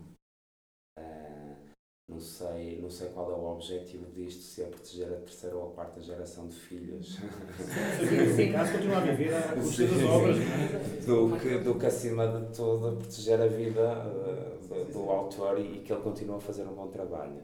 Não 2.09 2.19
sei, 2.19 2.81
não 2.81 2.89
sei 2.89 3.11
qual 3.11 3.31
é 3.31 3.35
o 3.35 3.53
objetivo 3.53 4.11
disto, 4.11 4.41
se 4.41 4.63
é 4.63 4.65
proteger 4.65 5.13
a 5.13 5.17
terceira 5.17 5.55
ou 5.55 5.69
a 5.69 5.73
quarta 5.75 6.01
geração 6.01 6.49
de 6.49 6.57
filhos. 6.57 7.17
Sim, 7.17 8.33
sim. 8.35 8.51
caso 8.51 8.73
continua 8.73 8.97
a 8.97 9.01
viver 9.01 9.35
a 9.35 9.39
as 9.39 10.03
obras. 10.05 10.39
É? 10.39 11.07
Do 11.07 11.39
que, 11.39 11.59
do 11.59 11.79
que 11.79 11.85
acima 11.85 12.27
de 12.27 12.57
tudo 12.57 12.97
proteger 12.97 13.43
a 13.43 13.47
vida 13.47 14.07
uh, 14.07 14.67
do, 14.67 14.85
do 14.91 15.11
autor 15.11 15.61
e, 15.61 15.77
e 15.77 15.81
que 15.81 15.93
ele 15.93 16.01
continue 16.01 16.37
a 16.37 16.41
fazer 16.41 16.63
um 16.63 16.75
bom 16.75 16.89
trabalho. 16.89 17.43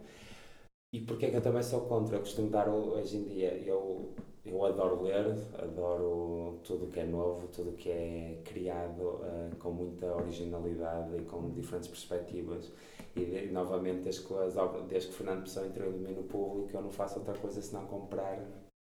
E 0.94 1.00
porquê 1.00 1.26
é 1.26 1.30
que 1.30 1.36
eu 1.38 1.42
também 1.42 1.60
sou 1.60 1.80
contra? 1.88 2.14
Eu 2.14 2.20
costumo 2.20 2.48
dar 2.50 2.68
hoje 2.68 3.16
em 3.16 3.24
dia, 3.24 3.52
eu, 3.66 4.14
eu 4.46 4.64
adoro 4.64 5.02
ler, 5.02 5.26
adoro 5.58 6.60
tudo 6.62 6.84
o 6.84 6.88
que 6.88 7.00
é 7.00 7.04
novo, 7.04 7.48
tudo 7.48 7.70
o 7.70 7.72
que 7.72 7.90
é 7.90 8.40
criado 8.44 9.00
uh, 9.02 9.56
com 9.58 9.72
muita 9.72 10.06
originalidade 10.14 11.16
e 11.16 11.24
com 11.24 11.50
diferentes 11.50 11.88
perspectivas. 11.88 12.70
E, 13.16 13.48
novamente, 13.50 14.02
desde 14.02 14.22
que, 14.22 14.34
as 14.34 14.54
desde 14.86 15.08
que 15.08 15.16
Fernando 15.16 15.42
Pessoa 15.42 15.66
entrou 15.66 15.90
no 15.90 15.98
domínio 15.98 16.22
público, 16.22 16.76
eu 16.76 16.82
não 16.82 16.92
faço 16.92 17.18
outra 17.18 17.36
coisa 17.38 17.60
senão 17.60 17.86
comprar 17.86 18.46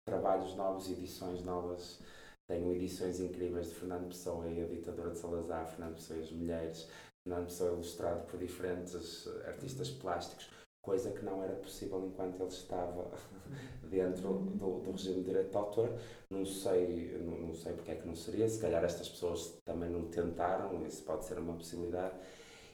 trabalhos 0.09 0.55
novos, 0.55 0.91
edições 0.91 1.45
novas. 1.45 2.01
Tenho 2.49 2.73
edições 2.73 3.21
incríveis 3.21 3.69
de 3.69 3.75
Fernando 3.75 4.09
Pessoa 4.09 4.49
e 4.49 4.63
a 4.63 4.67
Ditadura 4.67 5.11
de 5.11 5.19
Salazar, 5.19 5.69
Fernando 5.69 5.97
Pessoa 5.97 6.19
e 6.19 6.23
as 6.23 6.33
Mulheres, 6.33 6.89
Fernando 7.29 7.45
Pessoa 7.45 7.73
ilustrado 7.75 8.27
por 8.27 8.39
diferentes 8.39 9.29
artistas 9.47 9.91
plásticos, 9.91 10.49
coisa 10.83 11.11
que 11.11 11.25
não 11.25 11.43
era 11.43 11.55
possível 11.55 12.05
enquanto 12.07 12.41
ele 12.41 12.49
estava 12.49 13.11
dentro 13.91 14.35
do, 14.35 14.81
do 14.81 14.91
regime 14.91 15.17
de 15.17 15.25
direito 15.25 15.51
de 15.51 15.57
autor. 15.57 15.93
Não 16.31 16.45
sei, 16.45 17.19
não, 17.25 17.49
não 17.49 17.55
sei 17.55 17.73
porque 17.73 17.93
é 17.93 17.95
que 17.97 18.07
não 18.07 18.15
seria, 18.15 18.49
se 18.49 18.61
calhar 18.61 18.83
estas 18.85 19.09
pessoas 19.09 19.61
também 19.65 19.91
não 19.91 20.05
tentaram, 20.05 20.87
isso 20.87 21.03
pode 21.03 21.25
ser 21.25 21.39
uma 21.39 21.55
possibilidade 21.55 22.15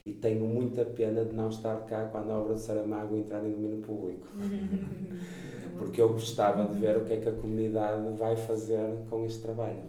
e 0.07 0.13
tenho 0.13 0.45
muita 0.45 0.85
pena 0.85 1.25
de 1.25 1.35
não 1.35 1.49
estar 1.49 1.85
cá 1.85 2.07
quando 2.07 2.31
a 2.31 2.39
obra 2.39 2.53
de 2.53 2.61
Saramago 2.61 3.17
entrar 3.17 3.45
em 3.45 3.51
domínio 3.51 3.81
público. 3.81 4.25
Porque 5.77 6.01
eu 6.01 6.09
gostava 6.13 6.65
de 6.73 6.79
ver 6.79 6.97
o 6.97 7.03
que 7.03 7.13
é 7.13 7.17
que 7.19 7.27
a 7.27 7.33
comunidade 7.33 8.17
vai 8.17 8.37
fazer 8.37 9.05
com 9.09 9.25
este 9.25 9.41
trabalho. 9.41 9.83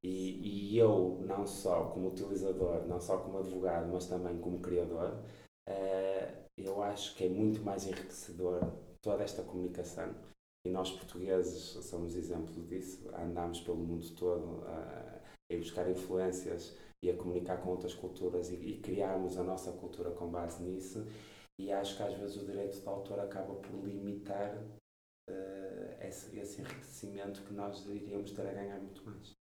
E, 0.00 0.70
e 0.74 0.78
eu, 0.78 1.20
não 1.26 1.44
só 1.44 1.86
como 1.86 2.08
utilizador, 2.08 2.86
não 2.86 3.00
só 3.00 3.18
como 3.18 3.38
advogado, 3.38 3.90
mas 3.92 4.06
também 4.06 4.38
como 4.38 4.60
criador, 4.60 5.12
uh, 5.68 6.42
eu 6.64 6.82
acho 6.82 7.14
que 7.14 7.24
é 7.24 7.28
muito 7.28 7.62
mais 7.62 7.86
enriquecedor 7.86 8.60
toda 9.00 9.22
esta 9.22 9.42
comunicação. 9.42 10.14
E 10.64 10.70
nós, 10.70 10.90
portugueses, 10.92 11.84
somos 11.84 12.14
exemplo 12.14 12.62
disso. 12.64 13.08
Andamos 13.14 13.60
pelo 13.60 13.78
mundo 13.78 14.08
todo 14.14 14.64
a, 14.66 15.20
a 15.52 15.56
buscar 15.56 15.90
influências 15.90 16.76
e 17.02 17.10
a 17.10 17.16
comunicar 17.16 17.58
com 17.58 17.70
outras 17.70 17.94
culturas 17.94 18.50
e, 18.50 18.54
e 18.54 18.80
criarmos 18.80 19.36
a 19.36 19.42
nossa 19.42 19.72
cultura 19.72 20.12
com 20.12 20.30
base 20.30 20.62
nisso. 20.62 21.04
E 21.58 21.72
acho 21.72 21.96
que 21.96 22.02
às 22.02 22.14
vezes 22.14 22.36
o 22.36 22.46
direito 22.46 22.80
de 22.80 22.88
autor 22.88 23.20
acaba 23.20 23.54
por 23.54 23.84
limitar 23.84 24.56
uh, 25.28 26.06
esse, 26.06 26.38
esse 26.38 26.60
enriquecimento 26.60 27.42
que 27.42 27.52
nós 27.52 27.84
iríamos 27.86 28.30
ter 28.32 28.46
a 28.46 28.52
ganhar 28.52 28.78
muito 28.78 29.04
mais. 29.04 29.32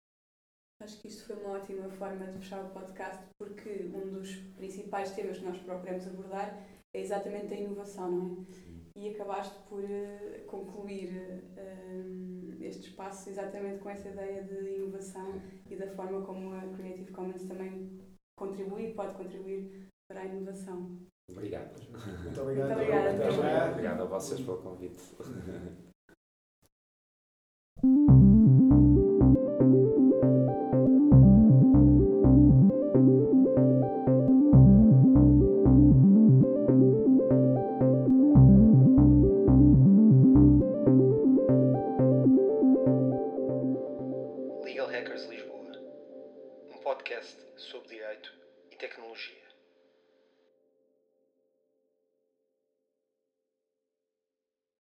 Acho 0.82 1.00
que 1.00 1.08
isto 1.10 1.28
foi 1.28 1.36
uma 1.36 1.58
ótima 1.58 1.88
forma 1.90 2.26
de 2.26 2.40
fechar 2.40 2.66
o 2.66 2.70
podcast, 2.72 3.24
porque 3.38 3.92
um 3.94 4.10
dos 4.10 4.36
principais 4.58 5.12
temas 5.12 5.38
que 5.38 5.46
nós 5.46 5.60
procuramos 5.60 6.08
abordar 6.08 6.58
é 6.94 7.00
exatamente 7.00 7.54
a 7.54 7.58
inovação, 7.58 8.12
não 8.12 8.46
é? 8.50 8.54
Sim. 8.54 8.82
E 8.96 9.10
acabaste 9.10 9.58
por 9.70 9.84
uh, 9.84 10.46
concluir 10.48 11.44
uh, 11.58 12.64
este 12.64 12.90
espaço 12.90 13.30
exatamente 13.30 13.80
com 13.80 13.90
essa 13.90 14.10
ideia 14.10 14.44
de 14.44 14.76
inovação 14.76 15.42
e 15.70 15.76
da 15.76 15.88
forma 15.88 16.22
como 16.22 16.54
a 16.54 16.62
Creative 16.76 17.12
Commons 17.12 17.44
também 17.46 18.00
contribui 18.38 18.90
e 18.90 18.94
pode 18.94 19.16
contribuir 19.16 19.88
para 20.08 20.22
a 20.22 20.26
inovação. 20.26 21.00
Obrigado. 21.30 21.80
Muito 21.90 22.42
obrigado. 22.42 22.68
Muito 22.68 22.74
obrigada. 22.74 23.12
Muito 23.14 23.34
obrigado. 23.34 23.72
obrigado 23.72 24.02
a 24.02 24.06
vocês 24.06 24.42
pelo 24.42 24.58
convite. 24.58 25.00